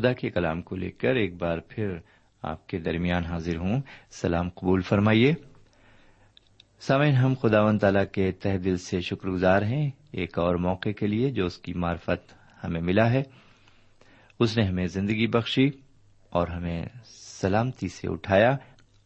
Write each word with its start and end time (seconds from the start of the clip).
خدا 0.00 0.12
کے 0.12 0.30
کلام 0.30 0.62
کو 0.62 0.76
لے 0.76 0.90
کر 0.90 1.14
ایک 1.14 1.34
بار 1.34 1.58
پھر 1.68 1.96
آپ 2.42 2.66
کے 2.66 2.78
درمیان 2.78 3.24
حاضر 3.24 3.56
ہوں۔ 3.56 3.82
سلام 4.10 4.48
قبول 4.48 4.80
فرمائیے۔ 4.80 5.34
سامعین، 6.80 7.14
ہم 7.14 7.34
خدا 7.42 7.62
و 7.62 7.78
تعالی 7.78 7.98
کے 8.12 8.32
تہ 8.32 8.48
دل 8.56 8.76
سے 8.76 9.00
شکر 9.00 9.28
گزار 9.28 9.62
ہیں 9.62 9.90
ایک 10.12 10.38
اور 10.38 10.54
موقع 10.54 10.88
کے 10.88 11.06
لیے 11.06 11.30
جو 11.30 11.46
اس 11.46 11.58
کی 11.58 11.72
معرفت 11.74 12.32
ہمیں 12.64 12.80
ملا 12.80 13.12
ہے۔ 13.12 13.22
اس 14.40 14.58
نے 14.58 14.64
ہمیں 14.64 14.86
زندگی 14.86 15.26
بخشی 15.26 15.70
اور 16.30 16.48
ہمیں 16.48 16.86
سلامتی 17.40 17.88
سے 17.88 18.08
اٹھایا 18.08 18.56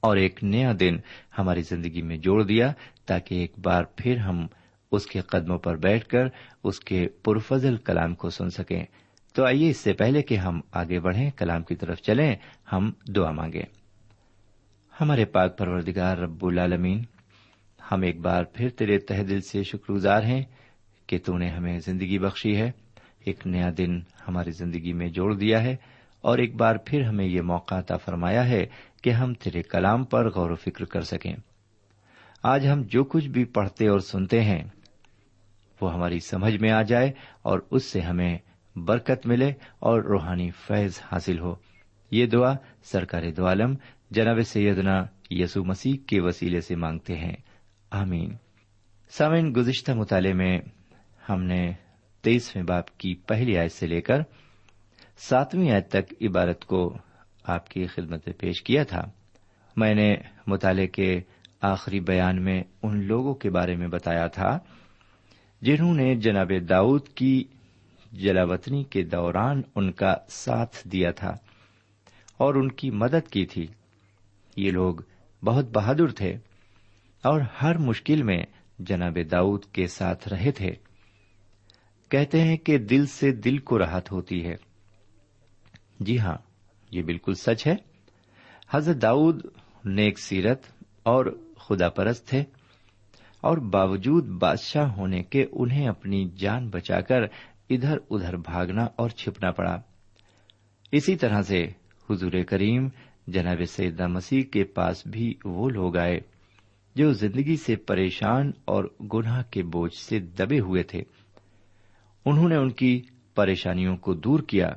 اور 0.01 0.17
ایک 0.17 0.45
نیا 0.45 0.73
دن 0.81 0.97
ہماری 1.39 1.63
زندگی 1.63 2.03
میں 2.03 2.17
جوڑ 2.17 2.43
دیا 2.43 2.73
تاکہ 3.07 3.35
ایک 3.35 3.53
بار 3.59 3.85
پھر 3.97 4.17
ہم 4.17 4.47
اس 4.93 5.07
کے 5.07 5.21
قدموں 5.21 5.59
پر 5.59 5.77
بیٹھ 5.77 6.07
کر 6.07 6.25
اس 6.65 6.81
کے 6.81 7.09
پرفضل 7.09 7.77
کلام 7.77 8.15
کو 8.15 8.31
سن 8.31 8.51
سکیں۔ 8.51 8.85
تو 9.35 9.45
آئیے 9.45 9.69
اس 9.71 9.77
سے 9.77 9.93
پہلے 9.93 10.23
کہ 10.23 10.37
ہم 10.37 10.61
آگے 10.73 10.99
بڑھیں، 11.01 11.31
کلام 11.31 11.63
کی 11.63 11.75
طرف 11.77 12.01
چلیں، 12.03 12.35
ہم 12.73 12.91
دعا 13.17 13.31
مانگے 13.31 13.63
ہمارے 14.95 15.25
پاک 15.27 15.57
پروردگار 15.59 16.19
رب 16.19 16.45
العالمین، 16.47 17.03
ہم 17.81 18.03
ایک 18.03 18.21
بار 18.21 18.45
پھر 18.45 18.69
تیرے 18.69 18.99
تہ 18.99 19.23
دل 19.23 19.41
سے 19.41 19.63
شکر 19.63 19.93
گزار 19.93 20.23
ہیں 20.23 20.43
کہ 21.09 21.19
تو 21.25 21.37
نے 21.39 21.49
ہمیں 21.49 21.79
زندگی 21.79 22.19
بخشی 22.19 22.57
ہے، 22.57 22.71
ایک 23.25 23.47
نیا 23.47 23.71
دن 23.79 23.99
ہماری 24.29 24.51
زندگی 24.51 24.93
میں 24.93 25.09
جوڑ 25.09 25.33
دیا 25.35 25.63
ہے، 25.63 25.75
اور 26.25 26.39
ایک 26.39 26.55
بار 26.57 26.77
پھر 26.77 27.03
ہمیں 27.03 27.27
یہ 27.27 27.41
موقع 27.43 27.75
عطا 27.75 27.97
فرمایا 27.97 28.47
ہے 28.49 28.65
کہ 29.03 29.11
ہم 29.11 29.35
تیرے 29.35 29.63
کلام 29.63 30.05
پر 30.05 30.31
غور 30.31 30.51
و 30.51 30.57
فکر 30.57 30.85
کر 30.85 31.03
سکیں۔ 31.03 31.35
آج 32.45 32.67
ہم 32.67 32.83
جو 32.87 33.05
کچھ 33.05 33.29
بھی 33.29 33.45
پڑھتے 33.45 33.89
اور 33.89 34.01
سنتے 34.05 34.43
ہیں، 34.43 34.63
وہ 35.81 35.93
ہماری 35.95 36.19
سمجھ 36.21 36.57
میں 36.57 36.71
آ 36.71 36.83
جائے 36.83 37.13
اور 37.43 37.59
اس 37.71 37.85
سے 37.85 38.01
ہمیں 38.01 38.39
برکت 38.77 39.27
ملے 39.27 39.53
اور 39.79 40.03
روحانی 40.03 40.51
فیض 40.51 40.99
حاصل 41.13 41.39
ہو۔ 41.39 41.55
یہ 42.11 42.27
دعا 42.27 42.55
سرکار 42.83 43.23
دعالم 43.37 43.75
جناب 44.11 44.41
سیدنا 44.41 45.05
یسو 45.31 45.65
مسیح 45.65 45.95
کے 46.07 46.21
وسیلے 46.21 46.61
سے 46.61 46.77
مانگتے 46.77 47.17
ہیں۔ 47.17 47.37
آمین۔ 47.91 48.37
سامعین، 49.09 49.53
گزشتہ 49.57 49.93
مطالعے 49.93 50.33
میں 50.33 50.59
ہم 51.29 51.43
نے 51.43 51.73
تیئیسویں 52.23 52.65
باپ 52.65 52.99
کی 52.99 53.15
پہلی 53.15 53.59
آیت 53.59 53.73
سے 53.73 53.87
لے 53.87 54.01
کر 54.01 54.17
ساتویں 55.17 55.71
آیت 55.71 55.89
تک 55.89 56.15
عبارت 56.23 56.65
کو 56.65 56.99
آپ 57.45 57.69
کی 57.69 57.87
خدمت 57.87 58.29
میں 58.29 58.41
پیش 58.41 58.63
کیا 58.63 58.85
تھا۔ 58.85 59.03
میں 59.77 59.95
نے 59.95 60.15
مطالعے 60.47 60.87
کے 60.87 61.21
آخری 61.61 62.01
بیان 62.01 62.45
میں 62.45 62.63
ان 62.83 63.07
لوگوں 63.07 63.35
کے 63.35 63.51
بارے 63.51 63.77
میں 63.77 63.89
بتایا 63.89 64.27
تھا 64.27 64.59
جنہوں 65.63 65.95
نے 65.95 66.15
جناب 66.15 66.53
داؤد 66.69 67.09
کی 67.09 67.45
جلاوطنی 68.15 68.85
کے 68.85 69.03
دوران 69.03 69.63
ان 69.75 69.93
کا 69.93 70.15
ساتھ 70.29 70.89
دیا 70.89 71.11
تھا 71.11 71.31
اور 72.37 72.55
ان 72.55 72.73
کی 72.73 72.91
مدد 72.91 73.29
کی 73.29 73.47
تھی۔ 73.47 73.67
یہ 74.57 74.71
لوگ 74.71 74.95
بہت 75.45 75.71
بہادر 75.71 76.07
تھے 76.07 76.31
اور 77.23 77.41
ہر 77.63 77.79
مشکل 77.79 78.23
میں 78.23 78.43
جناب 78.79 79.19
داؤد 79.31 79.65
کے 79.65 79.87
ساتھ 79.87 80.29
رہے 80.29 80.53
تھے۔ 80.53 80.71
کہتے 82.09 82.41
ہیں 82.41 82.57
کہ 82.57 82.79
دل 82.79 83.07
سے 83.07 83.31
دل 83.31 83.59
کو 83.59 83.79
راحت 83.79 84.13
ہوتی 84.13 84.47
ہے۔ 84.47 84.57
جی 86.01 86.19
ہاں 86.19 86.37
یہ 86.91 87.03
بالکل 87.03 87.35
سچ 87.35 87.67
ہے۔ 87.67 87.75
حضرت 88.71 89.03
داؤد 89.03 89.47
نیک 89.85 90.19
سیرت 90.19 90.63
اور 91.03 91.39
خدا 91.57 91.89
پرست 91.89 92.29
تھے 92.29 92.45
اور 93.41 93.59
باوجود 93.59 94.27
بادشاہ 94.29 94.93
ہونے 94.93 95.23
کے 95.23 95.47
انہیں 95.53 95.89
اپنی 95.89 96.29
جان 96.29 96.69
بچا 96.69 97.01
کر 97.01 97.21
ادھر 97.71 97.99
ادھر 98.11 98.37
بھاگنا 98.37 98.87
اور 98.97 99.11
چھپنا 99.11 99.51
پڑا۔ 99.51 99.81
اسی 100.93 101.17
طرح 101.17 101.43
سے 101.43 101.67
حضور 102.11 102.33
کریم 102.49 102.89
جناب 103.27 103.65
سیدہ 103.69 104.07
مسیح 104.07 104.43
کے 104.43 104.65
پاس 104.65 105.07
بھی 105.07 105.35
وہ 105.45 105.71
لوگ 105.71 105.97
آئے 105.97 106.21
جو 106.95 107.13
زندگی 107.13 107.57
سے 107.57 107.77
پریشان 107.77 108.51
اور 108.65 108.85
گناہ 109.15 109.43
کے 109.51 109.63
بوجھ 109.63 109.95
سے 109.95 110.19
دبے 110.19 110.61
ہوئے 110.61 110.83
تھے۔ 110.83 111.03
انہوں 112.25 112.49
نے 112.49 112.57
ان 112.57 112.71
کی 112.71 113.03
پریشانیوں 113.35 113.97
کو 113.97 114.15
دور 114.15 114.41
کیا 114.41 114.69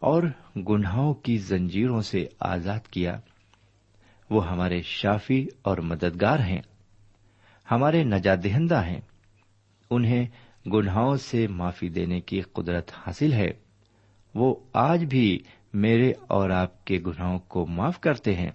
اور 0.00 0.22
گناہوں 0.56 1.14
کی 1.14 1.38
زنجیروں 1.38 2.02
سے 2.02 2.26
آزاد 2.40 2.80
کیا۔ 2.90 3.20
وہ 4.30 4.50
ہمارے 4.50 4.82
شافی 4.82 5.46
اور 5.62 5.78
مددگار 5.78 6.38
ہیں۔ 6.38 6.62
ہمارے 7.70 8.04
نجات 8.04 8.44
دہندہ 8.44 8.84
ہیں۔ 8.84 9.00
انہیں 9.90 10.26
گناہوں 10.72 11.16
سے 11.16 11.46
معافی 11.46 11.88
دینے 11.88 12.20
کی 12.20 12.40
قدرت 12.40 12.92
حاصل 12.94 13.32
ہے۔ 13.32 13.50
وہ 14.34 14.54
آج 14.72 15.04
بھی 15.04 15.38
میرے 15.74 16.12
اور 16.26 16.50
آپ 16.50 16.84
کے 16.84 17.00
گناہوں 17.06 17.38
کو 17.38 17.66
معاف 17.66 18.00
کرتے 18.00 18.34
ہیں۔ 18.34 18.50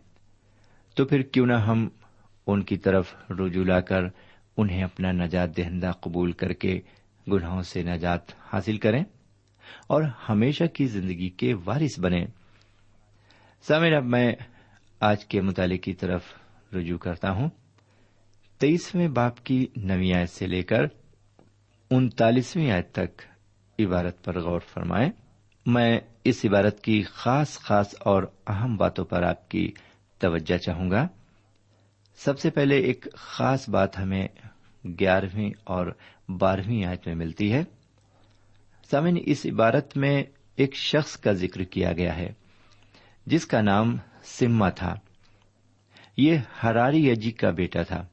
تو 0.96 1.06
پھر 1.06 1.22
کیوں 1.22 1.46
نہ 1.46 1.54
ہم 1.54 1.90
ان 2.48 2.64
کی 2.64 2.78
طرف 2.78 3.16
رجوع 3.30 3.66
لا 3.66 3.80
کر 3.80 4.02
انہیں 4.58 4.84
اپنا 4.84 5.12
نجات 5.12 5.58
دہندہ 5.58 5.92
قبول 6.02 6.32
کر 6.32 6.54
کے 6.54 6.82
گناہوں 7.32 7.62
سے 7.62 7.84
نجات 7.84 8.20
حاصل 8.54 8.78
کریں 8.78 9.04
اور 9.88 10.04
ہمیشہ 10.30 10.64
کی 10.64 10.88
زندگی 10.88 11.30
کے 11.30 11.54
وارث 11.66 12.00
بنے 12.00 12.26
سمیر 13.68 13.94
اب 13.94 14.04
میں 14.04 14.36
آج 15.00 15.26
کے 15.26 15.42
مطالعے 15.42 15.78
کی 15.78 15.94
طرف 15.94 16.24
رجوع 16.74 16.98
کرتا 16.98 17.32
ہوں۔ 17.32 17.50
تیئیسویں 18.60 19.08
باپ 19.08 19.44
کی 19.44 19.68
نوی 19.76 20.14
آیت 20.14 20.30
سے 20.30 20.48
لے 20.48 20.64
کر 20.64 20.88
انتالیسویں 21.96 22.72
آیت 22.72 22.92
تک 22.92 23.22
عبارت 23.80 24.24
پر 24.24 24.40
غور 24.40 24.60
فرمائیں۔ 24.60 25.10
میں 25.66 26.00
اس 26.24 26.46
عبارت 26.46 26.84
کی 26.84 27.04
خاص 27.04 27.60
خاص 27.60 27.96
اور 28.00 28.24
اہم 28.48 28.76
باتوں 28.78 29.06
پر 29.06 29.24
آپ 29.24 29.50
کی 29.50 29.72
توجہ 30.20 30.58
چاہوں 30.58 30.92
گا۔ 30.92 31.08
سب 32.16 32.40
سے 32.40 32.50
پہلے 32.50 32.78
ایک 32.78 33.08
خاص 33.16 33.70
بات 33.70 34.00
ہمیں 34.00 34.28
گیارہویں 35.00 35.50
اور 35.64 35.88
بارہویں 36.30 36.86
آیت 36.86 37.08
میں 37.08 37.16
ملتی 37.16 37.54
ہے۔ 37.54 37.64
سامن 38.92 39.18
اس 39.26 39.46
عبارت 39.46 39.98
میں 39.98 40.24
ایک 40.56 40.76
شخص 40.76 41.18
کا 41.18 41.32
ذکر 41.32 41.64
کیا 41.64 41.94
گیا 41.94 42.16
ہے، 42.16 42.34
جس 43.26 43.46
کا 43.46 43.62
نام 43.62 43.98
سما 44.24 44.70
تھا۔ 44.70 44.96
یہ 46.18 46.38
ہراری 46.64 47.12
اجی 47.12 47.32
کا 47.32 47.50
بیٹا 47.50 47.84
تھا۔ 47.84 48.06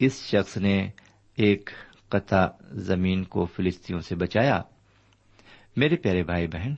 اس 0.00 0.22
شخص 0.22 0.56
نے 0.56 0.90
ایک 1.36 1.70
قطع 2.12 2.46
زمین 2.80 3.24
کو 3.24 3.44
فلسطینوں 3.46 4.00
سے 4.00 4.14
بچایا۔ 4.14 4.60
میرے 5.76 5.96
پیارے 5.96 6.22
بھائی 6.22 6.46
بہن، 6.46 6.74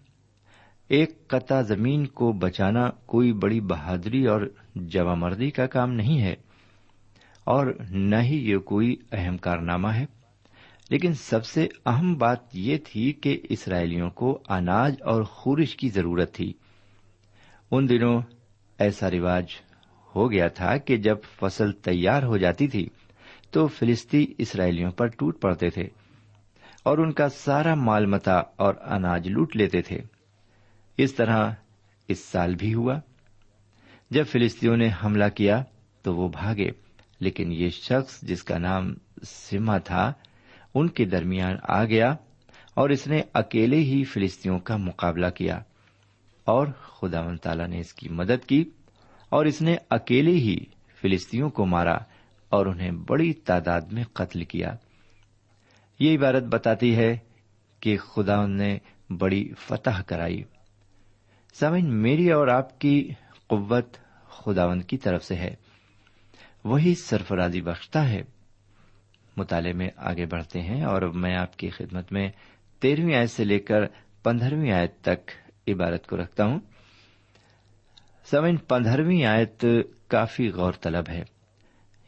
ایک 0.91 1.29
قطع 1.29 1.61
زمین 1.63 2.07
کو 2.07 2.33
بچانا 2.33 2.89
کوئی 3.07 3.33
بڑی 3.33 3.61
بہادری 3.61 4.27
اور 4.27 4.41
جمع 4.75 5.15
مردی 5.15 5.51
کا 5.51 5.67
کام 5.67 5.93
نہیں 5.93 6.21
ہے، 6.21 6.35
اور 7.45 7.67
نہ 7.91 8.21
ہی 8.23 8.37
یہ 8.51 8.59
کوئی 8.65 8.97
اہم 9.13 9.37
کارنامہ 9.37 9.89
ہے۔ 9.89 10.05
لیکن 10.91 11.15
سب 11.15 11.45
سے 11.45 11.67
اہم 11.87 12.15
بات 12.15 12.57
یہ 12.57 12.79
تھی 12.85 13.13
کہ 13.13 13.41
اسرائیلیوں 13.51 14.11
کو 14.11 14.39
اناج 14.49 14.95
اور 15.03 15.23
خورش 15.23 15.77
کی 15.77 15.89
ضرورت 15.89 16.35
تھی۔ 16.35 16.53
ان 17.71 17.89
دنوں 17.89 18.21
ایسا 18.79 19.11
رواج 19.11 19.45
ہو 20.15 20.31
گیا 20.31 20.49
تھا 20.49 20.77
کہ 20.77 20.97
جب 20.97 21.17
فصل 21.41 21.73
تیار 21.73 22.23
ہو 22.23 22.37
جاتی 22.37 22.67
تھی 22.69 22.89
تو 23.55 23.67
فلسطی 23.67 24.27
اسرائیلیوں 24.39 24.91
پر 24.91 25.07
ٹوٹ 25.07 25.41
پڑتے 25.41 25.71
تھے 25.71 25.83
اور 26.83 26.99
ان 26.99 27.13
کا 27.13 27.29
سارا 27.29 27.75
مال 27.75 28.07
متا 28.07 28.37
اور 28.57 28.75
اناج 28.81 29.29
لوٹ 29.29 29.57
لیتے 29.57 29.83
تھے۔ 29.83 29.99
اس 30.99 31.15
طرح 31.15 31.53
اس 32.09 32.19
سال 32.19 32.55
بھی 32.55 32.75
ہوا۔ 32.75 32.99
جب 34.11 34.25
فلسطینوں 34.27 34.77
نے 34.77 34.89
حملہ 35.05 35.25
کیا 35.35 35.63
تو 36.03 36.17
وہ 36.17 36.29
بھاگے، 36.29 36.71
لیکن 37.21 37.53
یہ 37.53 37.69
شخص 37.69 38.21
جس 38.23 38.43
کا 38.43 38.59
نام 38.59 38.95
سما 39.23 39.79
تھا، 39.79 40.13
ان 40.75 40.89
کے 40.89 41.05
درمیان 41.05 41.57
آ 41.63 41.85
گیا 41.85 42.15
اور 42.75 42.91
اس 42.91 43.07
نے 43.07 43.23
اکیلے 43.35 43.77
ہی 43.77 44.05
فلسطینوں 44.05 44.59
کا 44.59 44.77
مقابلہ 44.77 45.31
کیا 45.31 45.59
اور 46.45 46.67
خدا 46.67 47.23
من 47.23 47.37
تعالی 47.37 47.67
نے 47.67 47.79
اس 47.79 47.95
کی 47.95 48.09
مدد 48.09 48.47
کی 48.47 48.65
اور 49.29 49.45
اس 49.45 49.63
نے 49.63 49.77
اکیلے 49.91 50.33
ہی 50.33 50.57
فلسطینوں 51.01 51.51
کو 51.51 51.67
مارا۔ 51.67 51.99
اور 52.55 52.67
انہیں 52.67 52.91
بڑی 52.91 53.33
تعداد 53.33 53.81
میں 53.81 54.05
قتل 54.05 54.45
کیا۔ 54.45 54.75
یہ 55.99 56.19
عبارت 56.19 56.43
بتاتی 56.43 56.97
ہے 56.97 57.19
کہ 57.81 57.97
خدا 57.97 58.47
نے 58.47 58.79
بڑی 59.11 59.53
فتح 59.59 60.03
کرائی۔ 60.07 60.43
سمن 61.55 62.03
میری 62.03 62.31
اور 62.31 62.49
آپ 62.49 62.81
کی 62.81 63.11
قوت 63.47 63.97
خداون 64.29 64.81
کی 64.81 64.99
طرف 64.99 65.25
سے 65.25 65.35
ہے۔ 65.35 65.55
وہی 66.65 66.95
سرفرازی 66.95 67.61
بخشتا 67.61 68.09
ہے۔ 68.09 68.23
مطالعے 69.37 69.73
میں 69.73 69.89
آگے 69.97 70.27
بڑھتے 70.27 70.61
ہیں 70.61 70.83
اور 70.83 71.03
میں 71.03 71.37
آپ 71.37 71.57
کی 71.57 71.71
خدمت 71.71 72.13
میں 72.13 72.29
تیرہویں 72.79 73.15
آیت 73.15 73.31
سے 73.31 73.45
لے 73.45 73.59
کر 73.59 73.81
پندرہویں 74.23 74.73
آیت 74.73 75.01
تک 75.01 75.31
عبارت 75.69 76.07
کو 76.07 76.17
رکھتا 76.17 76.45
ہوں۔ 76.45 76.61
سمن 78.25 78.57
پندرہویں 78.57 79.25
آیت 79.25 79.65
کافی 80.09 80.49
غور 80.49 80.73
طلب 80.81 81.05
ہے۔ 81.09 81.34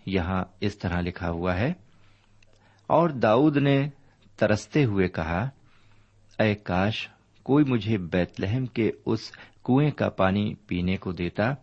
یہاں 0.07 0.45
اس 0.61 0.79
طرح 0.79 1.01
لکھا 1.01 1.31
ہوا 1.31 1.57
ہے۔ 1.57 1.73
اور 2.87 3.11
داؤد 3.11 3.57
نے 3.57 3.89
ترستے 4.37 4.85
ہوئے 4.85 5.09
کہا، 5.09 5.49
اے 6.39 6.55
کاش، 6.55 7.09
کوئی 7.43 7.65
مجھے 7.65 7.99
بیت 7.99 8.41
لہم 8.41 8.67
کے 8.67 8.91
اس 9.07 9.31
کنویں 9.65 9.91
کا 9.91 10.09
پانی 10.09 10.55
پینے 10.55 10.97
کو 10.97 11.13
دیتا 11.13 11.55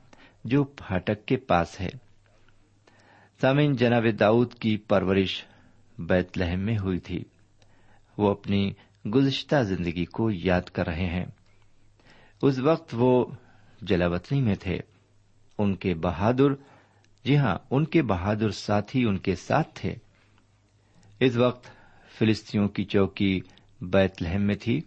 جو 0.45 0.63
پھاٹک 0.63 1.25
کے 1.25 1.37
پاس 1.37 1.81
ہے۔ 1.81 1.89
سامعین، 3.41 3.75
جناب 3.75 4.05
داؤد 4.19 4.53
کی 4.53 4.77
پرورش 4.77 5.45
بیت 5.99 6.37
لہم 6.37 6.59
میں 6.59 6.77
ہوئی 6.77 6.99
تھی۔ 6.99 7.23
وہ 8.17 8.31
اپنی 8.31 8.71
گزشتہ 9.15 9.63
زندگی 9.63 10.05
کو 10.05 10.31
یاد 10.31 10.61
کر 10.61 10.87
رہے 10.87 11.05
ہیں۔ 11.05 11.25
اس 12.41 12.59
وقت 12.59 12.89
وہ 12.97 13.25
جلاوطنی 13.81 14.41
میں 14.41 14.55
تھے۔ 14.55 14.77
ان 15.57 15.75
کے 15.75 15.93
بہادر 15.93 16.72
جی 17.25 17.37
ہاں 17.37 17.57
ان 17.71 17.85
کے 17.85 18.01
بہادر 18.01 18.49
ساتھی 18.49 19.05
ان 19.05 19.17
کے 19.17 19.35
ساتھ 19.35 19.67
تھے۔ 19.73 19.95
اس 21.19 21.35
وقت 21.35 21.67
فلسطینوں 22.19 22.67
کی 22.67 22.83
چوکی 22.83 23.39
بیت 23.81 24.21
لہم 24.21 24.41
میں 24.41 24.55
تھی۔ 24.55 24.81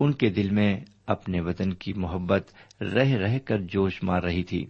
ان 0.00 0.12
کے 0.12 0.30
دل 0.30 0.50
میں 0.50 0.80
اپنے 1.06 1.40
وطن 1.40 1.74
کی 1.74 1.92
محبت 1.92 2.48
رہ 2.82 3.08
رہ 3.08 3.38
کر 3.38 3.58
جوش 3.58 4.02
مار 4.02 4.22
رہی 4.22 4.42
تھی۔ 4.42 4.66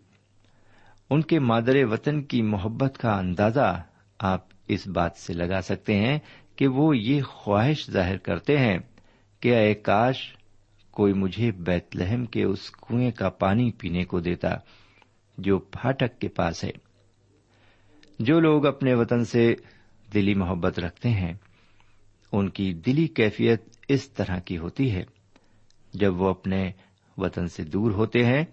ان 1.11 1.23
کے 1.23 1.39
مادر 1.39 1.85
وطن 1.85 2.23
کی 2.23 2.43
محبت 2.43 2.99
کا 2.99 3.19
اندازہ 3.19 3.83
آپ 4.19 4.45
اس 4.69 4.87
بات 4.87 5.17
سے 5.17 5.33
لگا 5.33 5.61
سکتے 5.61 5.97
ہیں 5.97 6.19
کہ 6.57 6.69
وہ 6.69 6.97
یہ 6.97 7.23
خواہش 7.23 7.91
ظاہر 7.91 8.17
کرتے 8.17 8.59
ہیں 8.59 8.79
کہ 9.41 9.57
اے 9.57 9.75
کاش، 9.75 10.37
کوئی 10.91 11.13
مجھے 11.13 11.51
بیت 11.53 11.97
لہم 11.97 12.25
کے 12.25 12.43
اس 12.43 12.71
کنویں 12.71 13.11
کا 13.11 13.29
پانی 13.29 13.71
پینے 13.71 14.05
کو 14.05 14.21
دیتا 14.21 14.51
جو 15.39 15.59
پھاٹک 15.59 16.21
کے 16.21 16.29
پاس 16.29 16.65
ہے۔ 16.65 16.88
جو 18.19 18.41
لوگ 18.41 18.67
اپنے 18.67 18.95
وطن 18.95 19.25
سے 19.25 19.55
دلی 20.15 20.35
محبت 20.35 20.79
رکھتے 20.79 21.09
ہیں، 21.09 21.33
ان 22.33 22.49
کی 22.49 22.73
دلی 22.73 23.07
کیفیت 23.07 23.63
اس 23.89 24.09
طرح 24.09 24.39
کی 24.39 24.59
ہوتی 24.59 24.93
ہے۔ 24.93 25.03
جب 25.93 26.21
وہ 26.21 26.29
اپنے 26.29 26.71
وطن 27.19 27.49
سے 27.49 27.65
دور 27.65 27.91
ہوتے 27.91 28.25
ہیں، 28.25 28.45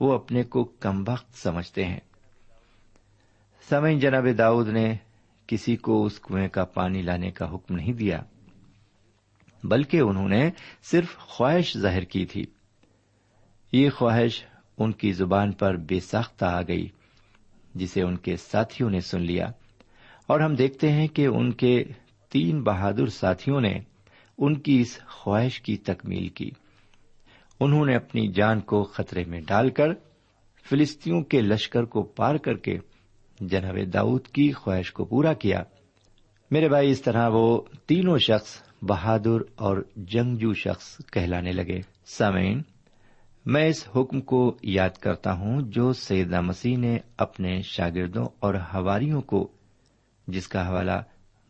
وہ 0.00 0.12
اپنے 0.12 0.42
کو 0.42 0.64
کم 0.64 1.04
وقت 1.08 1.34
سمجھتے 1.34 1.84
ہیں۔ 1.84 2.00
سمع 3.68 3.90
جناب 4.00 4.26
داؤد 4.38 4.68
نے 4.68 4.94
کسی 5.46 5.76
کو 5.76 6.04
اس 6.04 6.20
کنویں 6.20 6.48
کا 6.48 6.64
پانی 6.64 7.02
لانے 7.02 7.30
کا 7.30 7.54
حکم 7.54 7.74
نہیں 7.74 7.92
دیا، 7.92 8.22
بلکہ 9.64 10.00
انہوں 10.00 10.28
نے 10.28 10.50
صرف 10.82 11.16
خواہش 11.16 11.78
ظاہر 11.78 12.02
کی 12.02 12.26
تھی۔ 12.26 12.44
یہ 13.72 13.90
خواہش 13.90 14.44
ان 14.78 14.92
کی 14.92 15.12
زبان 15.12 15.52
پر 15.52 15.76
بے 15.76 16.00
ساختہ 16.00 16.44
آ 16.44 16.62
گئی۔ 16.62 16.88
جسے 17.74 18.02
ان 18.02 18.16
کے 18.16 18.36
ساتھیوں 18.36 18.90
نے 18.90 19.00
سن 19.00 19.20
لیا۔ 19.20 19.46
اور 20.26 20.40
ہم 20.40 20.54
دیکھتے 20.54 20.92
ہیں 20.92 21.08
کہ 21.08 21.26
ان 21.26 21.52
کے 21.52 21.84
تین 22.30 22.62
بہادر 22.62 23.06
ساتھیوں 23.06 23.60
نے 23.60 23.74
ان 24.38 24.60
کی 24.60 24.80
اس 24.80 24.98
خواہش 25.06 25.60
کی 25.60 25.76
تکمیل 25.76 26.28
کی۔ 26.28 26.50
انہوں 27.60 27.86
نے 27.86 27.96
اپنی 27.96 28.32
جان 28.32 28.60
کو 28.60 28.82
خطرے 28.82 29.24
میں 29.24 29.40
ڈال 29.40 29.70
کر 29.70 29.88
فلسطینوں 30.70 31.22
کے 31.22 31.40
لشکر 31.40 31.84
کو 31.84 32.02
پار 32.02 32.34
کر 32.34 32.56
کے 32.56 32.78
جناب 33.40 33.76
داؤد 33.92 34.26
کی 34.26 34.52
خواہش 34.52 34.92
کو 34.92 35.04
پورا 35.04 35.32
کیا۔ 35.32 35.62
میرے 36.50 36.68
بھائی، 36.68 36.90
اس 36.90 37.02
طرح 37.02 37.28
وہ 37.32 37.62
تینوں 37.86 38.18
شخص 38.18 38.62
بہادر 38.82 39.40
اور 39.54 39.84
جنگجو 39.96 40.54
شخص 40.54 40.96
کہلانے 41.12 41.52
لگے۔ 41.52 41.80
سامعین 42.06 42.62
میں 43.46 43.66
اس 43.66 43.88
حکم 43.96 44.20
کو 44.20 44.56
یاد 44.62 44.90
کرتا 44.90 45.32
ہوں 45.32 45.60
جو 45.62 45.92
سیدہ 45.92 46.40
مسیح 46.40 46.76
نے 46.76 46.98
اپنے 47.16 47.62
شاگردوں 47.62 48.24
اور 48.38 48.54
ہواریوں 48.54 49.20
کو، 49.20 49.48
جس 50.28 50.48
کا 50.48 50.68
حوالہ 50.68 51.02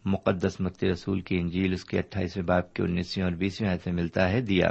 مقدس 0.05 0.61
مکتی 0.61 0.89
رسول 0.89 1.21
کی 1.21 1.39
انجیل 1.39 1.73
اس 1.73 1.85
کے 1.85 1.99
اٹھائیسویں 1.99 2.45
باپ 2.45 2.75
کے 2.75 2.83
انیسویں 2.83 3.25
اور 3.25 3.33
بیسویں 3.33 3.77
سے 3.85 3.91
ملتا 3.91 4.31
ہے، 4.31 4.41
دیا۔ 4.41 4.69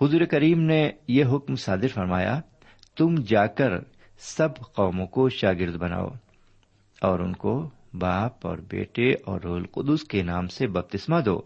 حضور 0.00 0.20
کریم 0.20 0.60
نے 0.60 0.90
یہ 1.08 1.24
حکم 1.24 1.54
صادر 1.54 1.88
فرمایا، 1.88 2.40
تم 2.96 3.14
جا 3.14 3.46
کر 3.46 3.70
سب 4.18 4.48
قوموں 4.74 5.06
کو 5.06 5.28
شاگرد 5.28 5.76
بناؤ 5.76 6.08
اور 7.00 7.20
ان 7.20 7.32
کو 7.32 7.70
باپ 7.94 8.46
اور 8.46 8.58
بیٹے 8.58 9.10
اور 9.10 9.40
رول 9.40 9.66
قدس 9.66 10.04
کے 10.04 10.22
نام 10.22 10.46
سے 10.46 10.66
بپتسما 10.66 11.20
دو۔ 11.24 11.42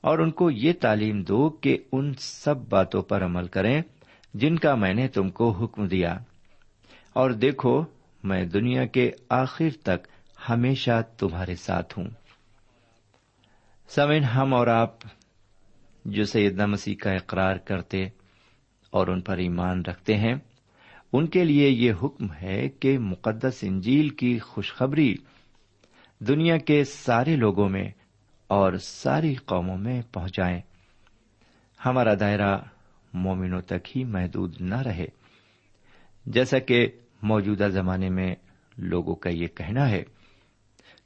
اور 0.00 0.18
ان 0.18 0.30
کو 0.30 0.50
یہ 0.50 0.72
تعلیم 0.80 1.22
دو 1.22 1.50
کہ 1.50 1.78
ان 1.92 2.12
سب 2.18 2.56
باتوں 2.56 3.02
پر 3.02 3.24
عمل 3.24 3.46
کریں 3.46 3.82
جن 4.34 4.56
کا 4.56 4.74
میں 4.74 4.94
نے 4.94 5.08
تم 5.08 5.28
کو 5.28 5.50
حکم 5.50 5.86
دیا۔ 5.86 6.18
اور 7.12 7.30
دیکھو، 7.30 7.84
میں 8.24 8.44
دنیا 8.44 8.86
کے 8.86 9.10
آخر 9.28 9.68
تک 9.82 10.06
ہمیشہ 10.48 11.02
تمہارے 11.18 11.54
ساتھ 11.54 11.98
ہوں۔ 11.98 12.08
سمن 13.88 14.24
ہم 14.24 14.54
اور 14.54 14.66
آپ 14.66 14.96
جو 16.04 16.24
سیدنا 16.24 16.66
مسیح 16.66 16.94
کا 17.00 17.10
اقرار 17.10 17.56
کرتے 17.56 18.04
اور 18.90 19.06
ان 19.06 19.20
پر 19.20 19.36
ایمان 19.36 19.82
رکھتے 19.82 20.16
ہیں، 20.16 20.34
ان 21.12 21.26
کے 21.26 21.44
لیے 21.44 21.68
یہ 21.68 21.92
حکم 22.02 22.32
ہے 22.32 22.68
کہ 22.68 22.98
مقدس 22.98 23.58
انجیل 23.62 24.08
کی 24.08 24.38
خوشخبری 24.38 25.14
دنیا 26.18 26.56
کے 26.56 26.84
سارے 26.84 27.36
لوگوں 27.36 27.68
میں 27.68 27.90
اور 28.48 28.72
ساری 28.72 29.34
قوموں 29.34 29.78
میں 29.78 30.02
پہنچائیں۔ 30.12 30.60
ہمارا 31.86 32.14
دائرہ 32.20 32.58
مومنوں 33.12 33.60
تک 33.60 33.96
ہی 33.96 34.04
محدود 34.04 34.60
نہ 34.60 34.82
رہے۔ 34.82 35.06
جیسا 36.26 36.58
کہ 36.58 36.86
موجودہ 37.22 37.68
زمانے 37.70 38.10
میں 38.10 38.34
لوگوں 38.76 39.14
کا 39.14 39.30
یہ 39.30 39.46
کہنا 39.46 39.90
ہے 39.90 40.02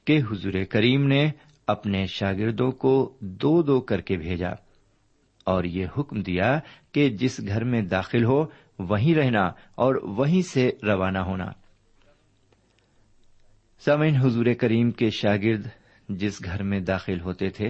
کہ 0.05 0.21
حضور 0.31 0.53
کریم 0.69 1.07
نے 1.07 1.31
اپنے 1.67 2.05
شاگردوں 2.05 2.71
کو 2.71 3.17
دو 3.19 3.61
دو 3.61 3.81
کر 3.81 4.01
کے 4.01 4.17
بھیجا 4.17 4.51
اور 5.45 5.63
یہ 5.63 5.87
حکم 5.97 6.21
دیا 6.21 6.59
کہ 6.91 7.09
جس 7.09 7.41
گھر 7.47 7.63
میں 7.63 7.81
داخل 7.81 8.23
ہو 8.23 8.45
وہیں 8.79 9.15
رہنا 9.15 9.43
اور 9.75 9.95
وہیں 9.95 10.41
سے 10.41 10.71
روانہ 10.83 11.17
ہونا۔ 11.17 11.51
سمین 13.79 14.15
حضور 14.15 14.45
کریم 14.59 14.91
کے 14.91 15.09
شاگرد 15.09 15.67
جس 16.17 16.43
گھر 16.43 16.63
میں 16.63 16.79
داخل 16.79 17.19
ہوتے 17.19 17.49
تھے، 17.49 17.67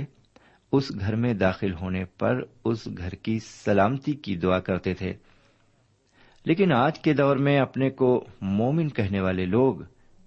اس 0.71 0.91
گھر 0.99 1.15
میں 1.15 1.33
داخل 1.33 1.73
ہونے 1.73 2.05
پر 2.05 2.41
اس 2.65 2.87
گھر 2.97 3.09
کی 3.09 3.39
سلامتی 3.39 4.11
کی 4.11 4.35
دعا 4.35 4.59
کرتے 4.59 4.93
تھے۔ 4.93 5.13
لیکن 6.45 6.73
آج 6.73 6.99
کے 6.99 7.13
دور 7.13 7.35
میں 7.35 7.59
اپنے 7.59 7.89
کو 7.89 8.25
مومن 8.41 8.89
کہنے 8.89 9.21
والے 9.21 9.45
لوگ 9.45 9.75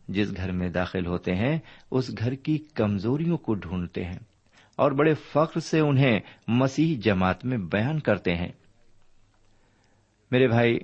جس 0.08 0.36
گھر 0.36 0.52
میں 0.52 0.68
داخل 0.68 1.06
ہوتے 1.06 1.34
ہیں، 1.34 1.58
اس 1.90 2.10
گھر 2.18 2.34
کی 2.34 2.58
کمزوریوں 2.58 3.36
کو 3.36 3.54
ڈھونڈتے 3.54 4.04
ہیں 4.04 4.18
اور 4.76 4.92
بڑے 4.92 5.14
فخر 5.14 5.60
سے 5.60 5.80
انہیں 5.80 6.20
مسیح 6.48 6.98
جماعت 7.02 7.44
میں 7.44 7.58
بیان 7.58 8.00
کرتے 8.00 8.34
ہیں۔ 8.34 8.52
میرے 10.30 10.48
بھائی، 10.48 10.78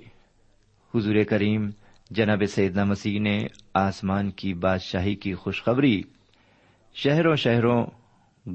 حضور 0.95 1.15
کریم 1.29 1.69
جناب 2.09 2.43
سیدنا 2.45 2.83
مسیح 2.83 3.19
نے 3.19 3.39
آسمان 3.73 4.31
کی 4.31 4.53
بادشاہی 4.53 5.15
کی 5.15 5.33
خوشخبری 5.33 6.01
شہروں 6.93 7.35
شہروں، 7.35 7.85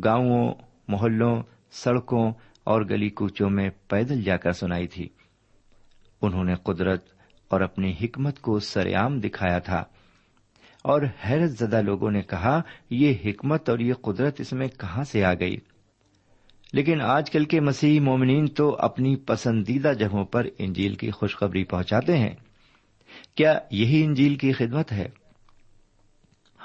گاؤں، 0.04 0.54
محلوں، 0.88 1.42
سڑکوں 1.70 2.32
اور 2.64 2.82
گلی 2.82 3.08
کوچوں 3.08 3.50
میں 3.50 3.70
پیدل 3.88 4.22
جا 4.22 4.36
کر 4.36 4.52
سنائی 4.52 4.86
تھی۔ 4.86 5.08
انہوں 6.22 6.44
نے 6.44 6.54
قدرت 6.54 7.04
اور 7.48 7.60
اپنی 7.60 7.94
حکمت 8.02 8.40
کو 8.40 8.58
سریام 8.58 9.20
دکھایا 9.20 9.58
تھا۔ 9.58 9.84
اور 10.82 11.02
حیرت 11.28 11.50
زدہ 11.50 11.82
لوگوں 11.82 12.10
نے 12.10 12.22
کہا، 12.22 12.60
یہ 12.90 13.14
حکمت 13.24 13.68
اور 13.68 13.78
یہ 13.78 13.94
قدرت 13.94 14.40
اس 14.40 14.52
میں 14.52 14.68
کہاں 14.68 15.04
سے 15.04 15.24
آ 15.24 15.34
گئی؟ 15.34 15.56
لیکن 16.72 17.00
آج 17.00 17.30
کل 17.30 17.44
کے 17.44 17.60
مسیحی 17.60 18.00
مومنین 18.00 18.46
تو 18.46 18.76
اپنی 18.78 19.16
پسندیدہ 19.16 19.92
جگہوں 19.98 20.24
پر 20.24 20.46
انجیل 20.58 20.94
کی 20.94 21.10
خوشخبری 21.10 21.64
پہنچاتے 21.64 22.18
ہیں۔ 22.18 22.34
کیا 23.34 23.58
یہی 23.70 24.04
انجیل 24.04 24.36
کی 24.36 24.52
خدمت 24.52 24.92
ہے؟ 24.92 25.08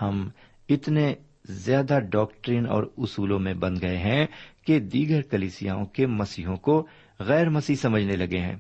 ہم 0.02 0.30
اتنے 0.70 1.14
زیادہ 1.50 2.00
ڈاکٹرین 2.12 2.68
اور 2.70 2.84
اصولوں 2.98 3.40
میں 3.40 3.54
بن 3.54 3.76
گئے 3.82 3.98
ہیں 3.98 4.26
کہ 4.66 4.80
دیگر 4.80 5.22
کلیسیاں 5.22 5.86
کے 5.86 6.08
مسیحوں 6.08 6.56
کو 6.56 6.88
غیر 7.20 7.50
مسیح 7.50 7.76
سمجھنے 7.76 8.16
لگے 8.16 8.40
ہیں۔ 8.40 8.56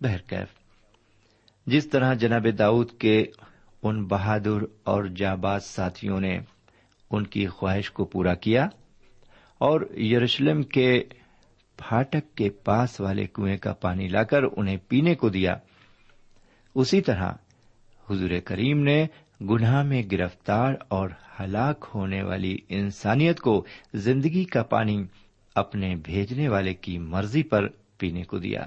بہرکیف 0.00 0.64
جس 1.66 1.88
طرح 1.88 2.14
جناب 2.14 2.46
داؤد 2.58 2.90
کے 2.98 3.24
ان 3.82 4.04
بہادر 4.04 4.64
اور 4.84 5.04
جاباز 5.04 5.64
ساتھیوں 5.64 6.20
نے 6.20 6.38
ان 7.10 7.26
کی 7.26 7.46
خواہش 7.46 7.90
کو 7.90 8.04
پورا 8.04 8.34
کیا 8.34 8.68
اور 9.58 9.96
یروشلم 9.96 10.62
کے 10.62 11.02
پھاٹک 11.76 12.34
کے 12.34 12.50
پاس 12.50 13.00
والے 13.00 13.26
کنویں 13.26 13.56
کا 13.56 13.72
پانی 13.72 14.08
لا 14.08 14.22
کر 14.22 14.42
انہیں 14.56 14.76
پینے 14.88 15.14
کو 15.14 15.28
دیا، 15.28 15.56
اسی 16.74 17.00
طرح 17.00 17.32
حضور 18.10 18.30
کریم 18.44 18.82
نے 18.82 19.06
گناہ 19.40 19.82
میں 19.82 20.02
گرفتار 20.12 20.74
اور 20.88 21.08
ہلاک 21.40 21.86
ہونے 21.94 22.22
والی 22.22 22.58
انسانیت 22.68 23.40
کو 23.40 23.64
زندگی 23.94 24.44
کا 24.44 24.62
پانی 24.62 25.04
اپنے 25.54 25.96
بھیجنے 25.96 26.48
والے 26.48 26.74
کی 26.74 26.98
مرضی 26.98 27.42
پر 27.42 27.68
پینے 27.98 28.22
کو 28.22 28.38
دیا۔ 28.38 28.66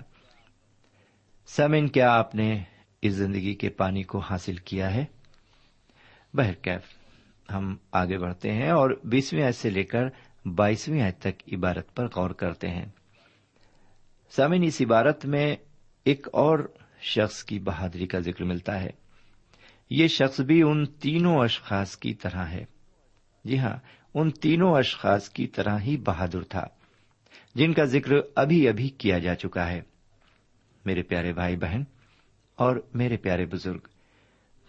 سمن 1.47 1.88
کیا 1.88 2.13
آپ 2.13 2.36
نے 2.36 2.63
اس 3.01 3.13
زندگی 3.13 3.53
کے 3.53 3.69
پانی 3.69 4.03
کو 4.03 4.19
حاصل 4.19 4.55
کیا 4.55 4.95
ہے؟ 4.95 5.05
بہرکیف، 6.33 6.81
ہم 7.53 7.75
آگے 7.91 8.17
بڑھتے 8.17 8.51
ہیں 8.51 8.69
اور 8.69 8.89
بیسویں 9.03 9.43
آیت 9.43 9.55
سے 9.55 9.69
لے 9.69 9.83
کر 9.83 10.03
بائیسویں 10.45 11.01
آیت 11.01 11.19
تک 11.19 11.53
عبارت 11.53 11.95
پر 11.95 12.07
غور 12.15 12.29
کرتے 12.29 12.69
ہیں۔ 12.69 12.86
سامن 14.29 14.63
اس 14.63 14.81
عبارت 14.81 15.25
میں 15.25 15.55
ایک 16.03 16.27
اور 16.33 16.59
شخص 17.01 17.43
کی 17.43 17.59
بہادری 17.59 18.07
کا 18.07 18.19
ذکر 18.19 18.43
ملتا 18.43 18.81
ہے۔ 18.81 18.89
یہ 19.89 20.08
شخص 20.08 20.39
بھی 20.41 20.62
ان 20.62 20.86
تینوں 20.86 21.38
اشخاص 21.39 21.98
کی 21.98 22.13
طرح 22.13 22.46
ہے۔ 22.46 22.65
جی 23.46 23.60
ہاں 23.60 23.75
ان 24.13 24.32
تینوں 24.32 24.77
اشخاص 24.77 25.29
کی 25.29 25.48
طرح 25.48 25.79
ہی 25.79 25.98
بہادر 25.98 26.44
تھا، 26.44 26.63
جن 27.56 27.74
کا 27.74 27.84
ذکر 27.84 28.12
ابھی 28.36 28.67
ابھی 28.70 28.89
کیا 28.89 29.20
جا 29.20 29.36
چکا 29.36 29.70
ہے۔ 29.70 29.82
میرے 30.86 31.01
پیارے 31.01 31.34
بھائی 31.34 31.56
بہن 31.56 31.84
اور 32.56 32.75
میرے 32.94 33.17
پیارے 33.17 33.46
بزرگ، 33.46 33.88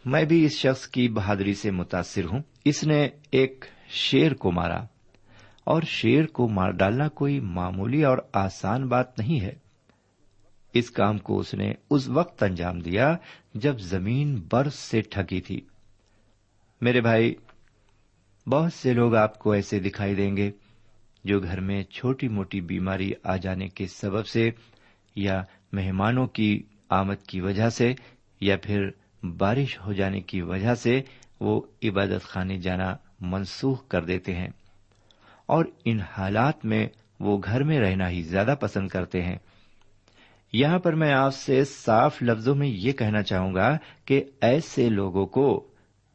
میں 0.05 0.25
بھی 0.25 0.45
اس 0.45 0.53
شخص 0.53 0.87
کی 0.87 1.09
بہادری 1.09 1.55
سے 1.55 1.71
متاثر 1.71 2.25
ہوں۔ 2.25 2.43
اس 2.65 2.85
نے 2.85 3.09
ایک 3.31 3.65
شیر 3.89 4.35
کو 4.35 4.53
مارا 4.53 4.85
اور 5.65 5.83
شیر 5.83 6.27
کو 6.27 6.49
مار 6.49 6.71
ڈالنا 6.71 7.09
کوئی 7.09 7.41
معمولی 7.41 8.05
اور 8.05 8.19
آسان 8.33 8.89
بات 8.89 9.19
نہیں 9.19 9.41
ہے۔ 9.41 9.68
اس 10.73 10.91
کام 10.91 11.19
کو 11.19 11.39
اس 11.39 11.55
نے 11.55 11.73
اس 11.91 12.09
وقت 12.09 12.43
انجام 12.43 12.79
دیا 12.79 13.17
جب 13.55 13.79
زمین 13.79 14.43
برف 14.53 14.75
سے 14.75 15.01
ٹھکی 15.01 15.41
تھی۔ 15.41 15.61
میرے 16.81 17.01
بھائی، 17.01 17.35
بہت 18.47 18.73
سے 18.73 18.93
لوگ 18.93 19.15
آپ 19.15 19.39
کو 19.39 19.53
ایسے 19.53 19.81
دکھائی 19.81 20.15
دیں 20.15 20.37
گے 20.37 20.51
جو 21.25 21.41
گھر 21.41 21.61
میں 21.61 21.83
چھوٹی 21.83 22.29
موٹی 22.29 22.61
بیماری 22.61 23.13
آ 23.25 23.37
جانے 23.37 23.69
کے 23.69 23.87
سبب 23.87 24.27
سے 24.27 24.51
یا 25.17 25.43
مہمانوں 25.73 26.27
کی 26.27 26.63
آمد 26.89 27.23
کی 27.29 27.41
وجہ 27.41 27.69
سے 27.69 27.95
یا 28.41 28.57
پھر 28.63 28.91
بارش 29.23 29.81
ہو 29.81 29.93
جانے 29.93 30.21
کی 30.21 30.41
وجہ 30.41 30.75
سے 30.75 31.03
وہ 31.41 31.61
عبادت 31.85 32.23
خانے 32.23 32.59
جانا 32.59 32.97
منسوخ 33.21 33.89
کر 33.89 34.05
دیتے 34.05 34.35
ہیں 34.35 34.49
اور 35.47 35.65
ان 35.85 36.01
حالات 36.01 36.65
میں 36.65 36.89
وہ 37.21 37.39
گھر 37.45 37.63
میں 37.63 37.81
رہنا 37.81 38.11
ہی 38.11 38.23
زیادہ 38.23 38.55
پسند 38.61 38.89
کرتے 38.89 39.23
ہیں۔ 39.23 39.37
یہاں 40.53 40.79
پر 40.79 40.93
میں 40.93 41.13
آپ 41.13 41.35
سے 41.35 41.65
صاف 41.65 42.23
لفظوں 42.23 42.55
میں 42.55 42.69
یہ 42.69 42.93
کہنا 42.93 43.23
چاہوں 43.23 43.55
گا 43.55 43.79
کہ 44.05 44.25
ایسے 44.41 44.89
لوگوں 44.89 45.27
کو 45.27 45.69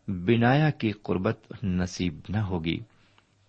بنایا 0.07 0.69
کی 0.69 0.91
قربت 0.91 1.53
نصیب 1.63 2.19
نہ 2.29 2.37
ہوگی، 2.37 2.79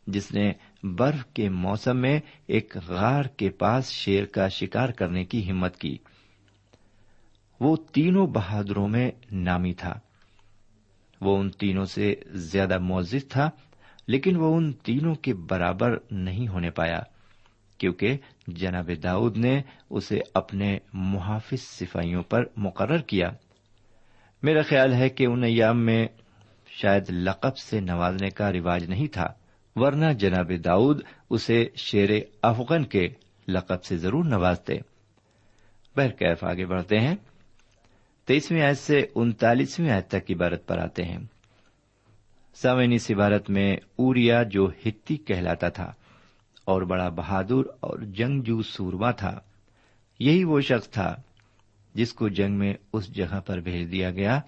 جس 0.07 0.33
نے 0.33 0.53
برف 0.83 1.27
کے 1.27 1.49
موسم 1.49 1.97
میں 1.97 2.21
ایک 2.47 2.77
غار 2.89 3.23
کے 3.23 3.51
پاس 3.51 3.91
شیر 3.91 4.25
کا 4.25 4.49
شکار 4.49 4.89
کرنے 4.89 5.25
کی 5.25 5.51
ہمت 5.51 5.77
کی۔ 5.77 5.99
وہ 7.61 7.77
تینوں 7.77 8.27
بہادروں 8.27 8.89
میں 8.89 9.11
نامی 9.33 9.75
تھا۔ 9.75 9.95
وہ 11.21 11.39
ان 11.39 11.51
تینوں 11.51 11.85
سے 11.85 12.15
زیادہ 12.27 12.79
موزد 12.79 13.31
تھا، 13.31 13.51
لیکن 14.07 14.37
وہ 14.37 14.57
ان 14.57 14.73
تینوں 14.73 15.15
کے 15.15 15.35
برابر 15.35 15.97
نہیں 16.11 16.49
ہونے 16.49 16.71
پایا۔ 16.71 17.03
کیونکہ 17.79 18.17
جناب 18.47 18.91
داؤد 19.03 19.37
نے 19.37 19.63
اسے 19.91 20.21
اپنے 20.35 20.79
محافظ 20.93 21.61
سپاہیوں 21.61 22.23
پر 22.23 22.45
مقرر 22.57 22.99
کیا۔ 22.99 23.31
میرا 24.43 24.63
خیال 24.63 24.95
ہے 24.95 25.09
کہ 25.09 25.27
ان 25.27 25.45
ایام 25.45 25.81
میں 25.81 26.07
شاید 26.67 27.11
لقب 27.11 27.57
سے 27.57 27.81
نوازنے 27.81 28.31
کا 28.31 28.53
رواج 28.53 28.85
نہیں 28.85 29.07
تھا، 29.07 29.27
ورنہ 29.77 30.13
جناب 30.13 30.51
داؤد 30.65 31.01
اسے 31.31 31.67
شیر 31.77 32.11
افغان 32.43 32.85
کے 32.85 33.09
لقب 33.49 33.85
سے 33.85 33.97
ضرور 33.97 34.25
نوازتے۔ 34.25 34.75
بہرکیف 35.97 36.45
آگے 36.45 36.67
بڑھتے 36.67 36.99
ہیں۔ 36.99 37.17
تیسویں 38.27 38.63
آیت 38.63 38.79
سے 38.79 39.07
انتالیسویں 39.15 39.91
آیت 39.91 40.09
تک 40.09 40.31
عبارت 40.31 40.67
پر 40.67 40.79
آتے 40.79 41.05
ہیں۔ 41.05 41.19
سامعین، 42.55 42.93
اس 42.93 43.11
عبارت 43.11 43.51
میں 43.51 43.77
اوریا 43.97 44.43
جو 44.43 44.71
ہتی 44.87 45.17
کہلاتا 45.17 45.69
تھا۔ 45.69 45.93
اور 46.65 46.83
بڑا 46.83 47.09
بہادر 47.09 47.67
اور 47.81 47.99
جنگجو 47.99 48.63
سورما 48.63 49.11
تھا، 49.11 49.41
یہی 50.19 50.45
وہ 50.45 50.61
شخص 50.61 50.89
تھا 50.89 51.17
جس 51.95 52.13
کو 52.13 52.29
جنگ 52.29 52.55
میں 52.55 52.75
اس 52.93 53.15
جگہ 53.15 53.41
پر 53.41 53.61
بھیج 53.61 53.93
دیا 53.93 54.11
گیا 54.11 54.41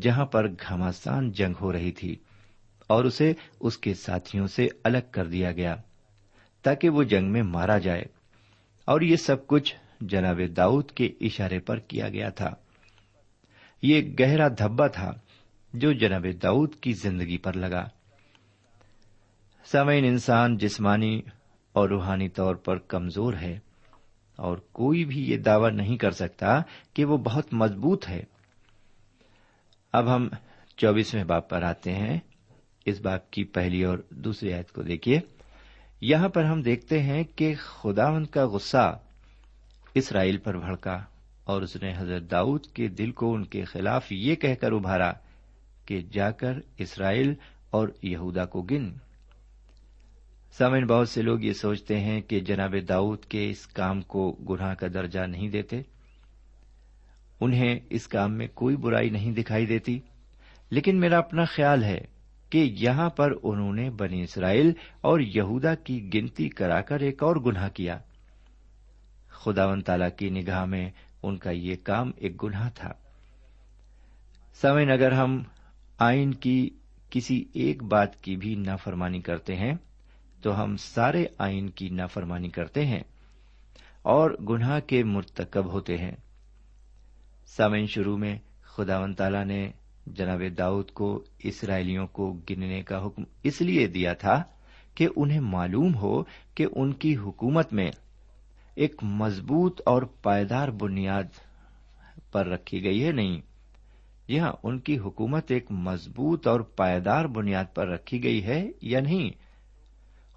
جہاں 0.00 0.26
پر 0.26 0.48
گھماسان 0.48 1.32
جنگ 1.32 1.54
ہو 1.60 1.72
رہی 1.72 1.92
تھی 1.92 2.16
اور 2.86 3.04
اسے 3.04 3.32
اس 3.60 3.78
کے 3.78 3.94
ساتھیوں 3.94 4.46
سے 4.46 4.68
الگ 4.84 4.98
کر 5.10 5.26
دیا 5.26 5.52
گیا 5.52 5.76
تاکہ 6.62 6.88
وہ 6.88 7.02
جنگ 7.02 7.32
میں 7.32 7.42
مارا 7.42 7.78
جائے۔ 7.78 8.02
اور 8.84 9.00
یہ 9.00 9.16
سب 9.16 9.46
کچھ 9.46 9.74
جناب 10.00 10.40
داؤد 10.56 10.90
کے 10.90 11.06
اشارے 11.20 11.58
پر 11.58 11.78
کیا 11.78 12.08
گیا 12.08 12.28
تھا۔ 12.28 12.50
یہ 13.82 14.14
گہرا 14.20 14.48
دھبا 14.48 14.86
تھا 14.86 15.12
جو 15.74 15.92
جناب 15.92 16.26
داؤد 16.42 16.74
کی 16.74 16.92
زندگی 16.92 17.38
پر 17.38 17.52
لگا۔ 17.52 17.88
سمعین 19.64 20.04
انسان، 20.04 20.58
جسمانی 20.58 21.22
اور 21.72 21.88
روحانی 21.88 22.28
طور 22.28 22.54
پر 22.54 22.78
کمزور 22.78 23.34
ہے 23.34 23.58
اور 24.36 24.56
کوئی 24.56 25.04
بھی 25.04 25.30
یہ 25.30 25.36
دعوی 25.36 25.70
نہیں 25.70 25.96
کر 25.96 26.10
سکتا 26.10 26.62
کہ 26.94 27.04
وہ 27.04 27.16
بہت 27.16 27.54
مضبوط 27.54 28.08
ہے۔ 28.08 28.22
اب 29.92 30.14
ہم 30.14 30.28
چوبیسویں 30.76 31.24
باپ 31.24 31.50
پر 31.50 31.62
آتے 31.62 31.94
ہیں۔ 31.94 32.18
اس 32.84 33.00
باپ 33.00 33.30
کی 33.30 33.44
پہلی 33.44 33.84
اور 33.84 33.98
دوسری 34.10 34.52
عید 34.52 34.70
کو 34.72 34.82
دیکھیے۔ 34.82 35.20
یہاں 36.00 36.28
پر 36.28 36.44
ہم 36.44 36.62
دیکھتے 36.62 37.02
ہیں 37.02 37.24
کہ 37.24 37.54
خداون 37.58 38.26
کا 38.26 38.46
غصہ 38.46 38.98
اسرائیل 39.94 40.38
پر 40.38 40.58
بھڑکا 40.58 41.04
اور 41.44 41.62
اس 41.62 41.76
نے 41.76 41.92
حضرت 41.96 42.30
داؤد 42.30 42.66
کے 42.66 42.88
دل 42.88 43.10
کو 43.10 43.34
ان 43.34 43.44
کے 43.44 43.64
خلاف 43.64 44.12
یہ 44.12 44.34
کہہ 44.34 44.54
کر 44.54 44.72
ابھارا 44.72 45.12
کہ 45.86 46.02
جا 46.12 46.30
کر 46.30 46.52
اسرائیل 46.78 47.34
اور 47.70 47.88
یہودا 48.02 48.44
کو 48.44 48.62
گن۔ 48.62 49.09
سامن 50.50 50.86
بہت 50.86 51.08
سے 51.08 51.22
لوگ 51.22 51.40
یہ 51.40 51.52
سوچتے 51.52 52.00
ہیں 52.00 52.20
کہ 52.20 52.40
جناب 52.40 52.74
داؤد 52.88 53.24
کے 53.24 53.50
اس 53.50 53.66
کام 53.66 54.02
کو 54.02 54.32
گناہ 54.32 54.74
کا 54.74 54.86
درجہ 54.94 55.20
نہیں 55.20 55.48
دیتے۔ 55.48 55.82
انہیں 57.40 57.80
اس 57.90 58.08
کام 58.08 58.32
میں 58.32 58.46
کوئی 58.54 58.76
برائی 58.76 59.10
نہیں 59.10 59.32
دکھائی 59.32 59.66
دیتی۔ 59.66 60.00
لیکن 60.70 61.00
میرا 61.00 61.18
اپنا 61.18 61.44
خیال 61.44 61.84
ہے 61.84 62.00
کہ 62.50 62.58
یہاں 62.78 63.10
پر 63.10 63.32
انہوں 63.42 63.72
نے 63.72 63.90
بنی 63.90 64.22
اسرائیل 64.22 64.72
اور 65.00 65.20
یہودا 65.20 65.74
کی 65.74 66.10
گنتی 66.14 66.48
کرا 66.48 66.80
کر 66.80 67.00
ایک 67.00 67.22
اور 67.22 67.36
گناہ 67.36 67.68
کیا۔ 67.68 67.98
خدا 69.28 69.66
و 69.66 69.80
تعالی 69.80 70.04
کی 70.16 70.30
نگاہ 70.30 70.64
میں 70.64 70.90
ان 71.22 71.36
کا 71.36 71.50
یہ 71.50 71.74
کام 71.84 72.10
ایک 72.16 72.42
گناہ 72.42 72.70
تھا۔ 72.74 72.92
سمن 74.54 74.90
اگر 74.90 75.12
ہم 75.12 75.42
آئین 75.98 76.34
کی 76.34 76.70
کسی 77.10 77.44
ایک 77.54 77.82
بات 77.82 78.20
کی 78.20 78.36
بھی 78.36 78.54
نافرمانی 78.54 79.20
کرتے 79.20 79.56
ہیں 79.56 79.72
تو 80.42 80.62
ہم 80.62 80.76
سارے 80.76 81.24
آئین 81.38 81.70
کی 81.70 81.88
نافرمانی 81.88 82.48
کرتے 82.48 82.86
ہیں 82.86 83.02
اور 84.02 84.30
گناہ 84.48 84.80
کے 84.80 85.04
مرتکب 85.04 85.72
ہوتے 85.72 85.98
ہیں۔ 85.98 86.16
سامعین، 87.46 87.86
شروع 87.86 88.16
میں 88.16 88.38
خدا 88.62 88.98
و 88.98 89.12
تعالی 89.12 89.44
نے 89.44 89.70
جناب 90.06 90.42
داؤد 90.58 90.90
کو 90.90 91.24
اسرائیلیوں 91.38 92.06
کو 92.06 92.38
گننے 92.50 92.82
کا 92.82 93.06
حکم 93.06 93.22
اس 93.42 93.60
لیے 93.60 93.86
دیا 93.86 94.12
تھا 94.12 94.42
کہ 94.94 95.08
انہیں 95.16 95.40
معلوم 95.40 95.94
ہو 95.94 96.22
کہ 96.54 96.66
ان 96.72 96.92
کی 96.92 97.16
حکومت 97.16 97.72
میں 97.72 97.90
ایک 98.74 99.02
مضبوط 99.02 99.80
اور 99.86 100.02
پائیدار 100.02 100.68
بنیاد 100.68 101.24
پر 102.32 102.46
رکھی 102.46 102.84
گئی 102.84 103.04
ہے، 103.04 103.12
نہیں۔ 103.12 103.40
یہ 104.28 104.40
ہاں 104.40 104.52
ان 104.62 104.78
کی 104.78 104.98
حکومت 104.98 105.50
ایک 105.50 105.70
مضبوط 105.70 106.46
اور 106.46 106.60
پائیدار 106.60 107.24
بنیاد 107.24 107.74
پر 107.74 107.88
رکھی 107.88 108.22
گئی 108.22 108.44
ہے 108.44 108.70
یا 108.82 109.00
نہیں؟ 109.00 109.49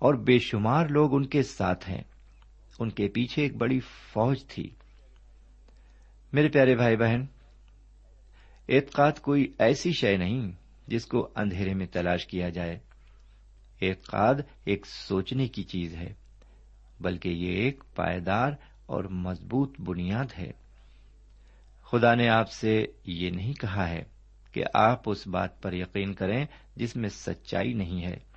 اور 0.04 0.13
بے 0.13 0.39
شمار 0.39 0.88
لوگ 0.88 1.16
ان 1.16 1.26
کے 1.26 1.44
ساتھ 1.44 1.89
ہیں۔ 1.89 2.02
ان 2.80 2.89
کے 2.89 3.08
پیچھے 3.08 3.44
ایک 3.44 3.56
بڑی 3.56 3.80
فوج 3.80 4.46
تھی۔ 4.48 4.70
میرے 6.34 6.50
پیارے 6.50 6.76
بھائی 6.76 6.96
بہن، 6.98 7.26
اعتقاد 8.70 9.12
کوئی 9.22 9.54
ایسی 9.60 9.92
شے 9.92 10.18
نہیں 10.18 10.52
جس 10.88 11.06
کو 11.06 11.30
اندھیرے 11.36 11.74
میں 11.74 11.86
تلاش 11.86 12.28
کیا 12.28 12.50
جائے۔ 12.50 12.80
اعتقاد 13.82 14.36
ایک 14.66 14.86
سوچنے 14.86 15.48
کی 15.48 15.63
چیز 15.63 15.96
ہے، 15.96 16.13
بلکہ 17.02 17.30
یہ 17.30 17.52
ایک 17.52 17.84
پائیدار 17.96 18.52
اور 18.86 19.04
مضبوط 19.04 19.82
بنیاد 19.82 20.39
ہے۔ 20.39 20.52
خدا 21.84 22.16
نے 22.16 22.30
آپ 22.30 22.52
سے 22.52 22.86
یہ 23.06 23.30
نہیں 23.30 23.54
کہا 23.54 23.89
ہے 23.89 24.04
کہ 24.52 24.63
آپ 24.74 25.02
اس 25.06 25.28
بات 25.28 25.62
پر 25.62 25.74
یقین 25.74 26.13
کریں 26.13 26.46
جس 26.76 26.96
میں 26.96 27.10
سچائی 27.10 27.74
نہیں 27.74 28.06
ہے۔ 28.06 28.33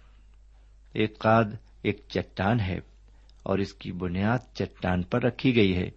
اعتقاد 0.97 1.45
ایک 1.83 2.01
چٹان 2.09 2.61
ہے 2.61 2.79
اور 3.43 3.59
اس 3.59 3.75
کی 3.75 3.93
بنیاد 3.93 4.39
چٹان 4.55 5.03
پر 5.03 5.23
رکھی 5.23 5.57
گئی 5.57 5.77
ہے۔ 5.77 5.91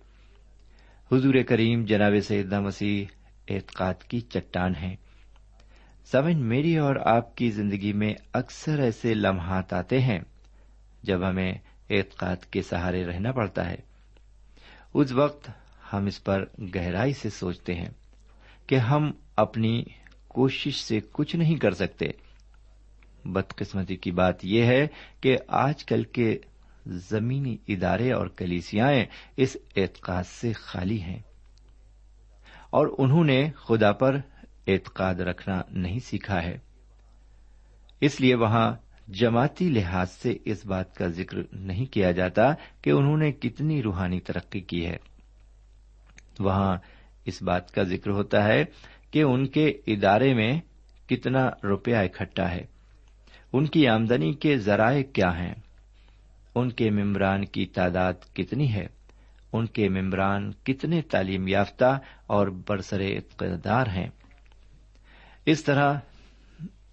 حضور 1.12 1.34
کریم 1.48 1.86
جناب 1.86 2.12
سیدہ 2.24 2.60
مسیح 2.60 3.06
اعتقاد 3.50 3.94
کی 3.94 4.20
چٹان 4.20 4.76
ہے 4.76 4.96
سمن 6.12 6.38
میری 6.38 6.78
اور 6.78 6.96
آپ 6.96 7.38
کی 7.38 7.52
زندگی 7.52 7.94
میں 7.94 8.14
اکثر 8.34 8.80
ایسے 8.80 9.14
لمحات 9.14 9.74
آتے 9.74 10.00
ہیں 10.00 10.20
جب 11.04 11.30
ہمیں 11.30 11.54
اعتقاد 11.90 12.46
کے 12.46 12.62
سہارے 12.62 13.06
رہنا 13.06 13.32
پڑتا 13.32 13.70
ہے۔ 13.70 13.76
اس 14.94 15.12
وقت 15.12 15.50
ہم 15.94 16.06
اس 16.06 16.24
پر 16.24 16.46
گہرائی 16.76 17.14
سے 17.14 17.30
سوچتے 17.30 17.74
ہیں 17.74 17.90
کہ 18.68 18.76
ہم 18.76 19.12
اپنی 19.36 19.84
کوشش 20.28 20.76
سے 20.76 21.00
کچھ 21.12 21.36
نہیں 21.36 21.56
کر 21.56 21.72
سکتے۔ 21.72 22.06
بدقسمتی 23.26 23.96
کی 23.96 24.12
بات 24.12 24.46
یہ 24.46 24.64
ہے 24.64 24.88
کہ 25.22 25.38
آج 25.48 25.86
کل 25.86 26.04
کے 26.04 26.38
زمینی 26.86 27.58
ادارے 27.68 28.12
اور 28.12 28.28
کلیسیاں 28.28 28.92
اس 29.38 29.58
اعتقاد 29.76 30.24
سے 30.24 30.54
خالی 30.54 31.02
ہیں 31.02 31.20
اور 32.70 32.88
انہوں 32.98 33.24
نے 33.24 33.52
خدا 33.56 33.92
پر 33.92 34.18
اعتقاد 34.68 35.16
رکھنا 35.16 35.62
نہیں 35.70 36.00
سیکھا 36.00 36.44
ہے۔ 36.44 36.58
اس 38.02 38.22
لیے 38.22 38.36
وہاں 38.36 38.72
جماعتی 39.08 39.70
لحاظ 39.70 40.12
سے 40.12 40.38
اس 40.46 40.66
بات 40.66 40.96
کا 40.96 41.08
ذکر 41.08 41.38
نہیں 41.52 41.86
کیا 41.86 42.12
جاتا 42.12 42.54
کہ 42.82 42.90
انہوں 42.90 43.18
نے 43.18 43.32
کتنی 43.32 43.84
روحانی 43.84 44.20
ترقی 44.20 44.60
کی 44.60 44.86
ہے۔ 44.86 44.98
وہاں 46.40 46.78
اس 47.26 47.42
بات 47.42 47.72
کا 47.72 47.84
ذکر 47.84 48.12
ہوتا 48.12 48.44
ہے 48.44 48.66
کہ 49.12 49.24
ان 49.24 49.48
کے 49.48 49.68
ادارے 49.68 50.34
میں 50.34 50.62
کتنا 51.10 51.50
روپیہ 51.64 51.96
اکٹھا 51.96 52.52
ہے۔ 52.52 52.79
ان 53.54 53.66
کی 53.66 53.88
آمدنی 53.88 54.34
کے 54.34 54.58
ذرائع 54.58 55.04
کیا 55.04 55.40
ہیں؟ 55.40 55.54
ان 56.56 56.72
کے 56.72 56.90
ممبران 56.90 57.46
کی 57.46 57.66
تعداد 57.66 58.14
کتنی 58.34 58.74
ہے؟ 58.74 58.88
ان 59.54 59.66
کے 59.66 59.90
ممبران 59.90 60.52
کتنے 60.52 61.02
تعلیم 61.02 61.48
یافتہ 61.48 62.00
اور 62.28 62.48
برسر 62.48 63.00
اقتدار 63.00 63.88
ہیں؟ 63.88 64.10
اس 65.46 65.64
طرح 65.64 65.94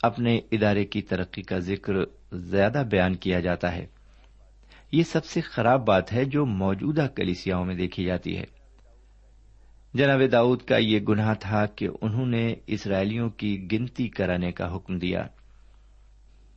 اپنے 0.03 0.41
ادارے 0.53 0.85
کی 0.85 1.03
ترقی 1.03 1.43
کا 1.43 1.59
ذکر 1.59 1.93
زیادہ 2.33 2.83
بیان 2.91 3.17
کیا 3.17 3.41
جاتا 3.41 3.75
ہے۔ 3.75 3.87
یہ 4.93 5.03
سب 5.03 5.25
سے 5.25 5.41
خراب 5.41 5.87
بات 5.87 6.13
ہے 6.13 6.25
جو 6.25 6.47
موجودہ 6.47 7.07
کلیسیاں 7.17 7.65
میں 7.65 7.75
دیکھی 7.75 8.05
جاتی 8.05 8.37
ہے۔ 8.37 8.45
جناب 9.95 10.21
داؤد 10.33 10.63
کا 10.63 10.77
یہ 10.77 11.01
گناہ 11.01 11.35
تھا 11.35 11.67
کہ 11.67 11.89
انہوں 12.01 12.27
نے 12.27 12.55
اسرائیلیوں 12.67 13.31
کی 13.31 13.69
گنتی 13.73 14.09
کرانے 14.09 14.53
کا 14.53 14.77
حکم 14.77 14.99
دیا۔ 14.99 15.27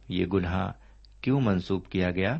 یہ 0.09 0.25
گناہ 0.25 0.71
کیوں 1.21 1.41
منسوب 1.41 1.87
کیا 1.87 2.11
گیا؟ 2.11 2.37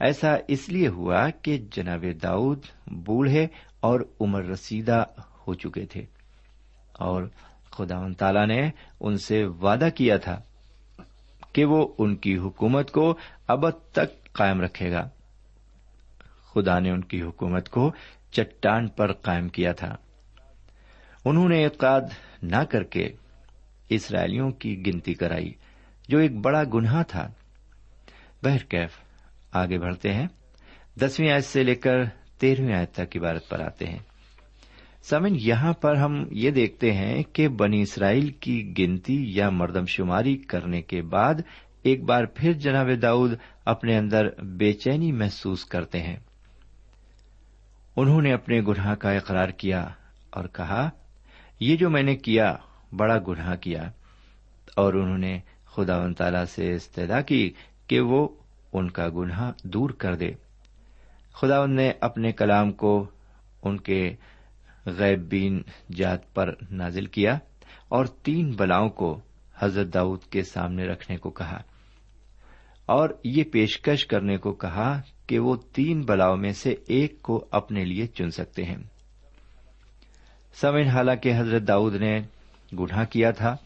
ایسا 0.00 0.36
اس 0.48 0.68
لیے 0.68 0.88
ہوا 0.88 1.30
کہ 1.30 1.58
جناب 1.70 2.04
داؤد 2.22 2.62
بوڑھے 2.86 3.46
اور 3.80 4.00
عمر 4.20 4.44
رسیدہ 4.44 5.04
ہو 5.46 5.54
چکے 5.54 5.86
تھے 5.86 6.04
اور 6.92 7.22
خدا 7.70 7.96
ان 7.96 8.14
تعالی 8.14 8.46
نے 8.46 8.70
ان 9.00 9.18
سے 9.18 9.44
وعدہ 9.44 9.88
کیا 9.94 10.16
تھا 10.16 10.42
کہ 11.52 11.64
وہ 11.64 11.94
ان 11.98 12.16
کی 12.16 12.36
حکومت 12.36 12.92
کو 12.92 13.18
اب 13.46 13.70
تک 13.70 14.32
قائم 14.32 14.60
رکھے 14.60 14.92
گا۔ 14.92 15.08
خدا 16.54 16.78
نے 16.78 16.90
ان 16.90 17.04
کی 17.04 17.22
حکومت 17.22 17.68
کو 17.68 17.92
چٹان 18.30 18.88
پر 18.88 19.12
قائم 19.12 19.48
کیا 19.48 19.72
تھا۔ 19.72 19.96
انہوں 21.24 21.48
نے 21.48 21.64
اعتقاد 21.64 22.00
نہ 22.42 22.64
کر 22.70 22.82
کے 22.82 23.08
اسرائیلیوں 23.88 24.50
کی 24.50 24.86
گنتی 24.86 25.14
کرائی۔ 25.14 25.52
جو 26.08 26.18
ایک 26.18 26.36
بڑا 26.36 26.62
گناہ 26.74 27.02
تھا۔ 27.02 27.28
بہرکیف 28.44 28.90
آگے 29.52 29.78
بڑھتے 29.78 30.14
ہیں۔ 30.14 30.26
دسویں 31.00 31.30
آیت 31.30 31.44
سے 31.44 31.62
لے 31.62 31.74
کر 31.74 32.04
تیرہویں 32.38 32.74
آیت 32.74 32.92
تک 32.92 33.16
عبارت 33.16 33.48
پر 33.48 33.60
آتے 33.60 33.86
ہیں۔ 33.86 33.98
سمن 35.02 35.36
یہاں 35.40 35.72
پر 35.72 35.96
ہم 35.96 36.24
یہ 36.30 36.50
دیکھتے 36.50 36.92
ہیں 36.92 37.22
کہ 37.22 37.48
بنی 37.48 37.82
اسرائیل 37.82 38.30
کی 38.30 38.74
گنتی 38.78 39.36
یا 39.36 39.50
مردم 39.50 39.84
شماری 39.86 40.36
کرنے 40.36 40.82
کے 40.82 41.02
بعد 41.02 41.34
ایک 41.82 42.04
بار 42.04 42.24
پھر 42.24 42.52
جناب 42.52 42.88
داؤد 43.02 43.34
اپنے 43.64 43.98
اندر 43.98 44.42
بے 44.42 44.72
چینی 44.72 45.12
محسوس 45.12 45.64
کرتے 45.64 46.02
ہیں۔ 46.02 46.16
انہوں 47.96 48.22
نے 48.22 48.32
اپنے 48.32 48.60
گناہ 48.60 48.94
کا 48.94 49.10
اقرار 49.10 49.48
کیا 49.48 49.88
اور 50.30 50.44
کہا، 50.44 50.90
یہ 51.60 51.76
جو 51.76 51.90
میں 51.90 52.02
نے 52.02 52.16
کیا، 52.16 52.54
بڑا 52.96 53.18
گناہ 53.28 53.56
کیا۔ 53.56 53.90
اور 54.76 54.94
انہوں 54.94 55.18
نے 55.18 55.40
خدا 55.72 55.96
و 55.96 56.12
تعالی 56.12 56.46
سے 56.46 56.74
استدا 56.74 57.20
کی 57.20 57.52
کہ 57.86 58.00
وہ 58.00 58.28
ان 58.72 58.90
کا 58.90 59.08
گناہ 59.08 59.52
دور 59.64 59.90
کر 59.90 60.14
دے۔ 60.14 60.30
خدا 61.32 61.66
نے 61.66 61.92
اپنے 62.00 62.32
کلام 62.32 62.72
کو 62.72 63.10
ان 63.62 63.80
کے 63.80 64.16
غیب 64.86 65.20
بین 65.28 65.62
جات 65.96 66.34
پر 66.34 66.54
نازل 66.70 67.06
کیا 67.06 67.38
اور 67.88 68.04
تین 68.04 68.50
بلاؤں 68.56 68.88
کو 68.88 69.20
حضرت 69.58 69.94
داؤد 69.94 70.22
کے 70.22 70.42
سامنے 70.42 70.84
رکھنے 70.84 71.16
کو 71.16 71.30
کہا۔ 71.30 71.62
اور 72.86 73.08
یہ 73.24 73.44
پیشکش 73.52 74.06
کرنے 74.06 74.36
کو 74.36 74.52
کہا 74.52 75.00
کہ 75.26 75.38
وہ 75.38 75.56
تین 75.72 76.00
بلاؤں 76.00 76.36
میں 76.36 76.52
سے 76.52 76.74
ایک 76.86 77.22
کو 77.22 77.48
اپنے 77.50 77.84
لیے 77.84 78.06
چن 78.06 78.30
سکتے 78.30 78.64
ہیں۔ 78.64 78.78
سمن 80.52 80.86
حالانکہ 80.86 81.32
حضرت 81.38 81.62
داؤد 81.68 81.94
نے 81.94 82.20
گناہ 82.78 83.04
کیا 83.04 83.30
تھا۔ 83.30 83.56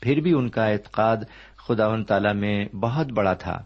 پھر 0.00 0.20
بھی 0.20 0.32
ان 0.32 0.48
کا 0.48 0.64
اعتقاد 0.64 1.16
خدا 1.56 1.86
و 1.86 2.02
تعالی 2.04 2.34
میں 2.34 2.64
بہت 2.74 3.06
بڑا 3.06 3.34
تھا۔ 3.34 3.64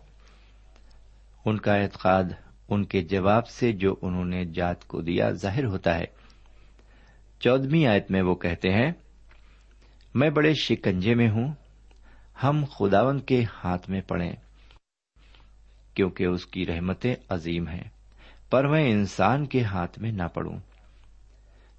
ان 1.44 1.58
کا 1.58 1.74
اعتقاد 1.74 2.24
ان 2.68 2.84
کے 2.84 3.02
جواب 3.02 3.48
سے 3.48 3.72
جو 3.72 3.94
انہوں 4.02 4.24
نے 4.24 4.44
جات 4.44 4.88
کو 4.88 5.00
دیا 5.00 5.30
ظاہر 5.30 5.64
ہوتا 5.64 5.98
ہے۔ 5.98 6.04
چودہویں 7.40 7.86
آیت 7.86 8.10
میں 8.10 8.22
وہ 8.22 8.34
کہتے 8.34 8.72
ہیں، 8.72 8.92
میں 10.14 10.30
بڑے 10.30 10.54
شکنجے 10.54 11.14
میں 11.14 11.30
ہوں، 11.30 11.52
ہم 12.42 12.64
خداون 12.78 13.20
کے 13.20 13.44
ہاتھ 13.64 13.90
میں 13.90 14.00
پڑے 14.00 14.32
کیونکہ 15.94 16.24
اس 16.24 16.46
کی 16.46 16.66
رحمتیں 16.66 17.14
عظیم 17.28 17.68
ہیں، 17.68 17.84
پر 18.50 18.68
میں 18.68 18.90
انسان 18.90 19.46
کے 19.46 19.62
ہاتھ 19.62 19.98
میں 19.98 20.12
نہ 20.12 20.28
پڑوں۔ 20.34 20.58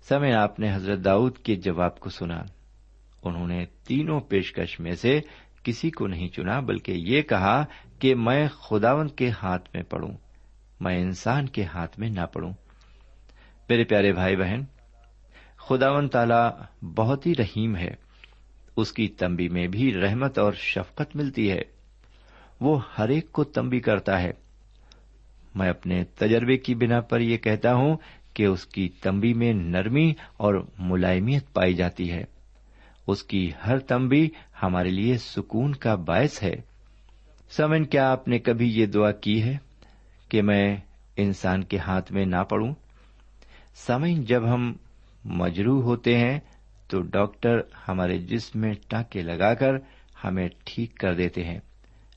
سمے 0.01 0.33
آپ 0.33 0.59
نے 0.59 0.75
حضرت 0.75 0.99
داؤد 1.05 1.37
کے 1.37 1.55
جواب 1.55 1.99
کو 1.99 2.09
سنا۔ 2.09 2.43
انہوں 3.25 3.47
نے 3.47 3.65
تینوں 3.65 4.19
پیشکش 4.19 4.79
میں 4.79 4.95
سے 4.95 5.21
کسی 5.63 5.89
کو 5.89 6.07
نہیں 6.07 6.27
چنا، 6.27 6.59
بلکہ 6.59 6.91
یہ 6.91 7.21
کہا 7.21 7.65
کہ 7.99 8.15
میں 8.15 8.47
خداون 8.47 9.07
کے 9.07 9.29
ہاتھ 9.43 9.69
میں 9.73 9.83
پڑوں، 9.83 10.11
میں 10.79 10.97
انسان 10.97 11.45
کے 11.45 11.63
ہاتھ 11.63 11.99
میں 11.99 12.09
نہ 12.09 12.25
پڑوں۔ 12.33 12.51
میرے 13.69 13.83
پیارے 13.83 14.13
بھائی 14.13 14.35
بہن 14.35 14.61
خداون 15.57 16.09
تالا 16.09 16.51
بہت 16.95 17.27
ہی 17.27 17.33
رحیم 17.39 17.75
ہے۔ 17.75 17.95
اس 18.77 18.91
کی 18.91 19.07
تمبی 19.07 19.49
میں 19.49 19.67
بھی 19.67 19.93
رحمت 19.93 20.39
اور 20.39 20.53
شفقت 20.53 21.15
ملتی 21.15 21.51
ہے۔ 21.51 21.61
وہ 22.61 22.79
ہر 22.97 23.09
ایک 23.09 23.31
کو 23.31 23.43
تمبی 23.43 23.79
کرتا 23.79 24.21
ہے۔ 24.21 24.31
میں 25.55 25.69
اپنے 25.69 26.03
تجربے 26.03 26.57
کی 26.57 26.75
بنا 26.75 27.01
پر 27.01 27.19
یہ 27.19 27.37
کہتا 27.37 27.73
ہوں 27.73 27.97
کہ 28.33 28.45
اس 28.45 28.65
کی 28.65 28.89
تمبی 28.89 29.33
میں 29.33 29.53
نرمی 29.53 30.13
اور 30.37 30.67
ملائمیت 30.79 31.53
پائی 31.53 31.73
جاتی 31.73 32.11
ہے۔ 32.11 32.23
اس 33.07 33.23
کی 33.23 33.51
ہر 33.65 33.79
تمبی 33.79 34.29
ہمارے 34.63 34.89
لیے 34.89 35.17
سکون 35.17 35.73
کا 35.73 35.95
باعث 35.95 36.43
ہے۔ 36.43 36.55
سمن، 37.49 37.85
کیا 37.85 38.11
آپ 38.11 38.27
نے 38.27 38.39
کبھی 38.39 38.79
یہ 38.79 38.85
دعا 38.85 39.11
کی 39.11 39.43
ہے 39.43 39.57
کہ 40.29 40.41
میں 40.41 40.77
انسان 41.17 41.63
کے 41.63 41.77
ہاتھ 41.77 42.11
میں 42.11 42.25
نہ 42.25 42.43
پڑوں؟ 42.49 42.73
سمن، 43.75 44.23
جب 44.23 44.53
ہم 44.53 44.73
مجرو 45.25 45.81
ہوتے 45.81 46.17
ہیں 46.17 46.39
تو 46.87 47.01
ڈاکٹر 47.01 47.59
ہمارے 47.87 48.17
جسم 48.17 48.59
میں 48.59 48.73
ٹانکے 48.87 49.21
لگا 49.21 49.53
کر 49.53 49.71
ہمیں 50.23 50.49
ٹھیک 50.65 50.95
کر 50.95 51.13
دیتے 51.13 51.43
ہیں۔ 51.43 51.59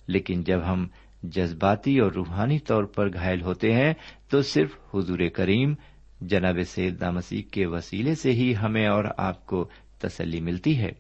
لیکن 0.07 0.43
جب 0.43 0.59
ہم 0.67 0.87
جذباتی 1.23 1.99
اور 1.99 2.13
روحانی 2.13 2.59
طور 2.59 2.85
پر 2.85 3.13
گھائل 3.13 3.43
ہوتے 3.43 3.73
ہیں 3.73 3.95
تو 4.31 4.43
صرف 4.43 4.95
حضور 4.95 5.19
کریم، 5.35 5.75
جناب 6.21 6.59
سید 6.69 7.03
مسیح 7.03 7.43
کے 7.51 7.67
وسیلے 7.67 8.15
سے 8.15 8.33
ہی 8.33 8.55
ہمیں 8.57 8.87
اور 8.87 9.05
آپ 9.17 9.47
کو 9.47 9.69
تسلی 9.99 10.41
ملتی 10.41 10.79
ہے۔ 10.79 10.91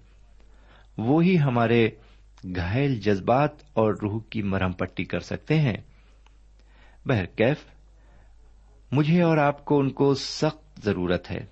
وہی 0.98 1.38
ہمارے 1.38 1.90
گھائل 2.56 3.00
جذبات 3.00 3.50
اور 3.72 3.94
روح 4.02 4.20
کی 4.30 4.42
مرہم 4.42 4.72
پٹی 4.72 5.04
کر 5.04 5.20
سکتے 5.20 5.60
ہیں۔ 5.60 5.76
بہرکیف 7.06 7.56
مجھے 8.92 9.22
اور 9.22 9.38
آپ 9.38 9.64
کو 9.64 9.78
ان 9.78 9.90
کو 9.90 10.14
سخت 10.14 10.84
ضرورت 10.84 11.30
ہے۔ 11.30 11.46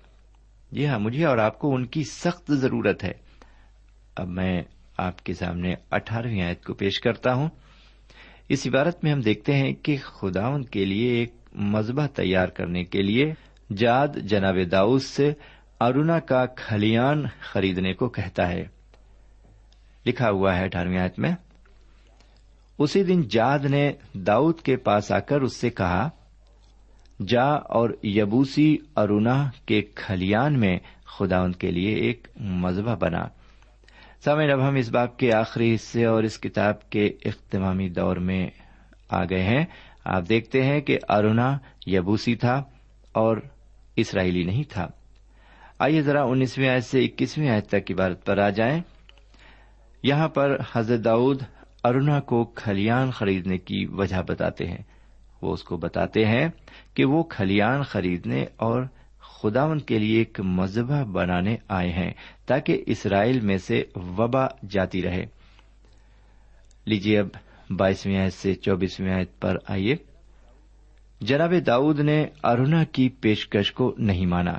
جی 0.71 0.87
ہاں 0.87 0.99
مجھے 0.99 1.25
اور 1.25 1.37
آپ 1.37 1.59
کو 1.59 1.75
ان 1.75 1.85
کی 1.85 2.03
سخت 2.03 2.51
ضرورت 2.51 3.03
ہے۔ 3.03 3.11
اب 4.15 4.27
میں 4.27 4.61
آپ 4.97 5.23
کے 5.23 5.33
سامنے 5.33 5.73
اٹھارہویں 5.91 6.41
آیت 6.41 6.65
کو 6.65 6.73
پیش 6.73 6.99
کرتا 6.99 7.33
ہوں۔ 7.33 7.49
اس 8.49 8.67
عبارت 8.67 9.03
میں 9.03 9.11
ہم 9.11 9.19
دیکھتے 9.19 9.55
ہیں 9.55 9.73
کہ 9.73 9.97
خداون 10.03 10.63
کے 10.63 10.85
لیے 10.85 11.11
ایک 11.11 11.35
مذبح 11.55 12.07
تیار 12.07 12.47
کرنے 12.47 12.83
کے 12.83 13.01
لیے 13.01 13.33
جاد 13.77 14.07
جناب 14.17 14.57
داؤد 14.71 15.01
سے 15.01 15.33
ارونا 15.79 16.19
کا 16.19 16.45
کھلیان 16.45 17.23
خریدنے 17.41 17.93
کو 17.93 18.09
کہتا 18.09 18.49
ہے۔ 18.49 18.65
لکھا 20.05 20.29
ہوا 20.29 20.57
ہے 20.57 20.63
اٹھارہویں 20.63 20.99
آیت 20.99 21.19
میں۔ 21.19 21.31
اسی 22.79 23.03
دن 23.03 23.21
جاد 23.21 23.59
نے 23.59 23.91
داؤد 24.13 24.59
کے 24.59 24.75
پاس 24.75 25.11
آ 25.11 25.19
کر 25.19 25.41
اس 25.41 25.55
سے 25.55 25.69
کہا، 25.69 26.09
جا 27.27 27.43
اور 27.43 27.89
یبوسی 28.03 28.77
ارونا 28.95 29.49
کے 29.65 29.81
کھلیان 29.81 30.59
میں 30.59 30.77
خدا 31.05 31.39
ان 31.39 31.51
کے 31.51 31.71
لیے 31.71 31.95
ایک 31.95 32.27
مذبح 32.39 32.95
بنا۔ 32.95 33.27
سمے 34.25 34.51
اب 34.51 34.67
ہم 34.67 34.75
اس 34.75 34.89
باپ 34.89 35.17
کے 35.17 35.33
آخری 35.33 35.75
حصے 35.75 36.05
اور 36.05 36.23
اس 36.23 36.39
کتاب 36.39 36.89
کے 36.89 37.05
اختتامی 37.05 37.89
دور 37.89 38.17
میں 38.17 38.49
آ 39.09 39.23
گئے 39.23 39.43
ہیں۔ 39.43 39.65
آپ 40.05 40.23
دیکھتے 40.29 40.63
ہیں 40.63 40.81
کہ 40.81 40.97
ارونا 41.09 41.57
یبوسی 41.85 42.35
تھا 42.35 42.63
اور 43.11 43.37
اسرائیلی 43.95 44.43
نہیں 44.43 44.63
تھا۔ 44.69 44.87
آئیے 45.79 46.01
ذرا 46.01 46.23
انیسویں 46.23 46.69
آیت 46.69 46.83
سے 46.83 47.05
اکیسویں 47.05 47.49
آیت 47.49 47.67
تک 47.67 47.91
عبارت 47.91 48.25
پر 48.25 48.37
آ 48.37 48.49
جائیں۔ 48.49 48.81
یہاں 50.03 50.27
پر 50.27 50.57
حضرت 50.73 51.05
داؤد 51.05 51.41
ارونا 51.83 52.19
کو 52.19 52.45
کھلیان 52.45 53.11
خریدنے 53.11 53.57
کی 53.57 53.85
وجہ 53.85 54.21
بتاتے 54.27 54.65
ہیں۔ 54.65 54.83
وہ 55.41 55.53
اس 55.53 55.63
کو 55.63 55.77
بتاتے 55.77 56.25
ہیں 56.25 56.47
کہ 56.93 57.05
وہ 57.05 57.23
کھلیان 57.23 57.83
خریدنے 57.83 58.45
اور 58.55 58.83
خداون 59.19 59.79
کے 59.79 59.99
لیے 59.99 60.17
ایک 60.17 60.39
مذبح 60.39 61.03
بنانے 61.03 61.57
آئے 61.67 61.89
ہیں 61.89 62.11
تاکہ 62.45 62.83
اسرائیل 62.87 63.39
میں 63.39 63.57
سے 63.57 63.83
وبا 63.95 64.45
جاتی 64.69 65.01
رہے۔ 65.01 65.25
لیجیے 66.85 67.19
اب 67.19 67.27
بائیسویں 67.69 68.17
آیت 68.17 68.33
سے 68.33 68.53
چوبیسویں 68.55 69.13
آیت 69.13 69.39
پر 69.39 69.57
آئیے۔ 69.67 69.95
جناب 71.21 71.53
داؤد 71.67 71.99
نے 71.99 72.25
ارونا 72.43 72.83
کی 72.83 73.09
پیشکش 73.09 73.71
کو 73.71 73.95
نہیں 73.97 74.25
مانا۔ 74.25 74.53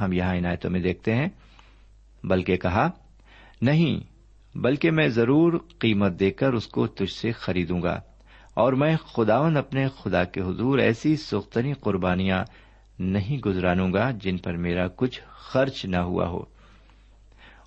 ہم 0.00 0.12
یہاں 0.12 0.36
عنایتوں 0.36 0.70
میں 0.70 0.80
دیکھتے 0.80 1.14
ہیں۔ 1.14 1.26
بلکہ 2.24 2.56
کہا، 2.56 2.90
نہیں، 3.62 4.00
بلکہ 4.58 4.90
میں 4.90 5.08
ضرور 5.08 5.52
قیمت 5.78 6.20
دے 6.20 6.30
کر 6.30 6.52
اس 6.52 6.66
کو 6.66 6.86
تجھ 6.86 7.12
سے 7.12 7.32
خریدوں 7.32 7.82
گا، 7.82 8.00
اور 8.54 8.72
میں 8.72 8.96
خداون 8.96 9.56
اپنے 9.56 9.86
خدا 9.88 10.24
کے 10.24 10.40
حضور 10.40 10.78
ایسی 10.78 11.16
سختنی 11.16 11.72
قربانیاں 11.72 12.44
نہیں 12.98 13.38
گزرانوں 13.38 13.92
گا 13.92 14.10
جن 14.10 14.36
پر 14.36 14.56
میرا 14.56 14.88
کچھ 14.88 15.20
خرچ 15.26 15.84
نہ 15.84 15.96
ہوا 15.96 16.28
ہو۔ 16.28 16.44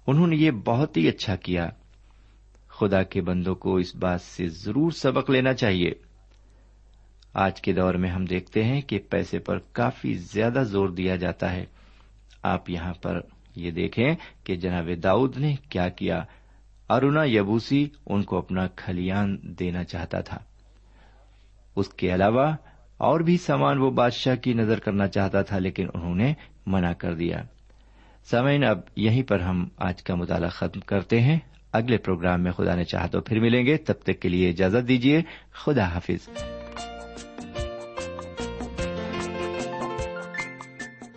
انہوں 0.08 0.28
نے 0.28 0.36
یہ 0.36 0.52
بہت 0.52 0.98
ہی 0.98 1.08
اچھا 1.08 1.36
کیا۔ 1.36 1.70
خدا 2.68 3.04
کے 3.04 3.22
بندوں 3.22 3.56
کو 3.56 3.76
اس 3.76 3.96
بات 3.96 4.22
سے 4.22 4.48
ضرور 4.48 4.92
سبق 4.92 5.30
لینا 5.30 5.54
چاہیے۔ 5.54 5.92
آج 7.34 7.62
کے 7.62 7.74
دور 7.74 7.94
میں 7.94 8.10
ہم 8.10 8.26
دیکھتے 8.26 8.64
ہیں 8.64 8.82
کہ 8.82 9.00
پیسے 9.10 9.40
پر 9.40 9.58
کافی 9.60 10.14
زیادہ 10.14 10.64
زور 10.64 10.90
دیا 10.90 11.16
جاتا 11.16 11.52
ہے۔ 11.52 11.66
آپ 12.44 12.70
یہاں 12.70 12.94
پر 13.02 13.20
یہ 13.56 13.72
دیکھیں 13.72 14.16
کہ 14.44 14.56
جناب 14.56 14.90
داؤد 15.04 15.38
نے 15.38 15.56
کیا 15.70 15.90
کیا۔ 15.90 16.24
ارونا 16.90 17.24
یبوسی 17.26 17.90
ان 18.06 18.24
کو 18.24 18.38
اپنا 18.38 18.68
کھلیان 18.68 19.38
دینا 19.42 19.84
چاہتا 19.84 20.22
تھا۔ 20.22 20.38
اس 21.76 21.90
کے 21.90 22.14
علاوہ 22.14 22.56
اور 22.98 23.20
بھی 23.20 23.38
سامان 23.38 23.78
وہ 23.78 23.92
بادشاہ 23.92 24.36
کی 24.36 24.54
نظر 24.54 24.80
کرنا 24.80 25.08
چاہتا 25.08 25.42
تھا، 25.42 25.60
لیکن 25.60 25.88
انہوں 25.94 26.16
نے 26.16 26.34
منع 26.66 26.94
کر 26.94 27.14
دیا۔ 27.14 27.44
سامعین، 28.24 28.64
اب 28.64 28.80
یہیں 28.96 29.24
پر 29.24 29.40
ہم 29.40 29.68
آج 29.78 30.04
کا 30.04 30.16
مطالعہ 30.16 30.50
ختم 30.50 30.80
کرتے 30.80 31.22
ہیں۔ 31.22 31.40
اگلے 31.72 31.98
پروگرام 31.98 32.44
میں 32.44 32.52
خدا 32.52 32.76
نے 32.76 32.84
چاہ 32.84 33.08
تو 33.08 33.22
پھر 33.22 33.40
ملیں 33.40 33.66
گے۔ 33.66 33.78
تب 33.78 33.94
تک 34.04 34.20
کے 34.22 34.30
لیے 34.30 34.50
اجازت 34.50 34.88
دیجیے 34.88 35.22
خدا 35.52 35.84
حافظ۔ 35.84 36.30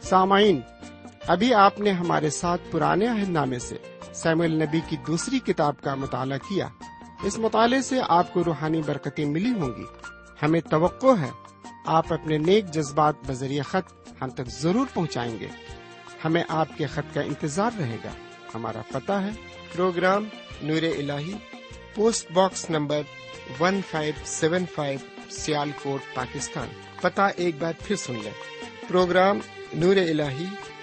سامعین 0.01 0.61
ابھی 1.27 1.55
آپ 1.55 1.81
نے 1.81 1.91
ہمارے 1.91 2.31
ساتھ 2.31 2.63
پرانے 2.71 3.07
عہد 3.07 3.29
نامے 3.29 3.59
سے 3.59 3.77
سیم 4.15 4.41
النبی 4.41 4.81
کی 4.89 4.97
دوسری 5.07 5.39
کتاب 5.39 5.81
کا 5.81 5.95
مطالعہ 5.95 6.39
کیا۔ 6.39 6.69
اس 7.23 7.39
مطالعے 7.39 7.83
سے 7.83 8.01
آپ 8.09 8.33
کو 8.33 8.45
روحانی 8.45 8.83
برکتیں 8.87 9.25
ملی 9.25 9.51
ہوں 9.51 9.69
گی۔ 9.77 9.85
ہمیں 10.43 10.61
توقع 10.61 11.17
ہے 11.21 11.31
آپ 11.87 12.13
اپنے 12.13 12.39
نیک 12.39 12.67
جذبات 12.67 13.15
بذریعہ 13.27 13.63
خط 13.63 14.09
ہم 14.23 14.31
تک 14.31 14.47
ضرور 14.47 14.87
پہنچائیں 14.95 15.39
گے۔ 15.41 15.49
ہمیں 16.25 16.45
آپ 16.49 16.69
کے 16.77 16.87
خط 16.87 17.15
کا 17.15 17.21
انتظار 17.21 17.71
رہے 17.79 17.97
گا۔ 18.05 18.11
ہمارا 18.55 18.83
پتہ 18.93 19.13
ہے۔ 19.13 19.31
پروگرام 19.73 20.25
نور 20.63 20.83
ال 20.83 21.11
post 21.95 22.33
box 22.33 22.71
number 22.71 23.01
1575 23.59 25.31
Sialkot, 25.83 26.15
Pakistan. 26.15 26.69
پتہ 27.01 27.23
ایک 27.37 27.55
بار 27.59 27.73
پھر 27.85 27.97
سن 27.97 28.15
لیں۔ 28.23 28.33
پروگرام 28.89 29.39
نور 29.75 29.97
الہی 29.97 30.47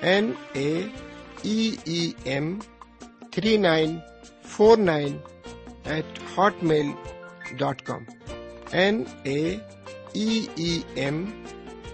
N 0.00 0.32
A 0.52 0.86
E 1.42 2.12
M 2.24 2.58
three 3.32 3.56
nine 3.56 3.98
four 4.44 4.78
nine 4.78 5.18
eight 5.84 6.18
Hotmail 6.62 6.86
dot 7.52 7.82
com 7.82 8.04
N 8.72 9.04
A 9.22 9.56
E 10.12 10.46
M 10.94 11.44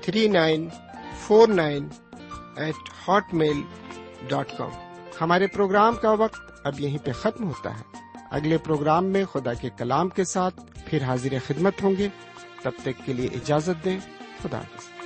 three 0.03 0.29
nine 0.29 0.69
four 1.21 1.49
nine 1.49 1.89
eight 2.57 2.91
Hotmail 3.35 3.63
dot 4.29 4.59
com 4.59 4.71
ہمارے 5.21 5.47
programme 5.47 5.95
کا 5.95 6.11
وقت 6.13 6.67
اب 6.67 6.81
یہیں 6.81 6.99
پہ 6.99 7.13
ختم 7.13 7.49
ہوتا 7.49 7.81
ہے۔ 7.81 7.99
اگلے 8.31 8.59
پروگرام 8.59 9.05
میں 9.05 9.25
خدا 9.25 9.55
کے 9.55 9.69
کلام 9.79 10.09
کے 10.09 10.25
ساتھ 10.25 10.61
پھر 10.87 11.03
حاضر 11.03 11.35
خدمت 11.47 11.83
ہوں 11.83 11.97
گے۔ 11.99 12.09
تب 12.63 12.71
تک 12.83 13.07
کے 13.07 13.13
لیے 13.13 13.27
اجازت 13.27 13.85
دیں۔ 13.85 13.99
خدا 14.43 14.59
حافظ۔ 14.59 15.02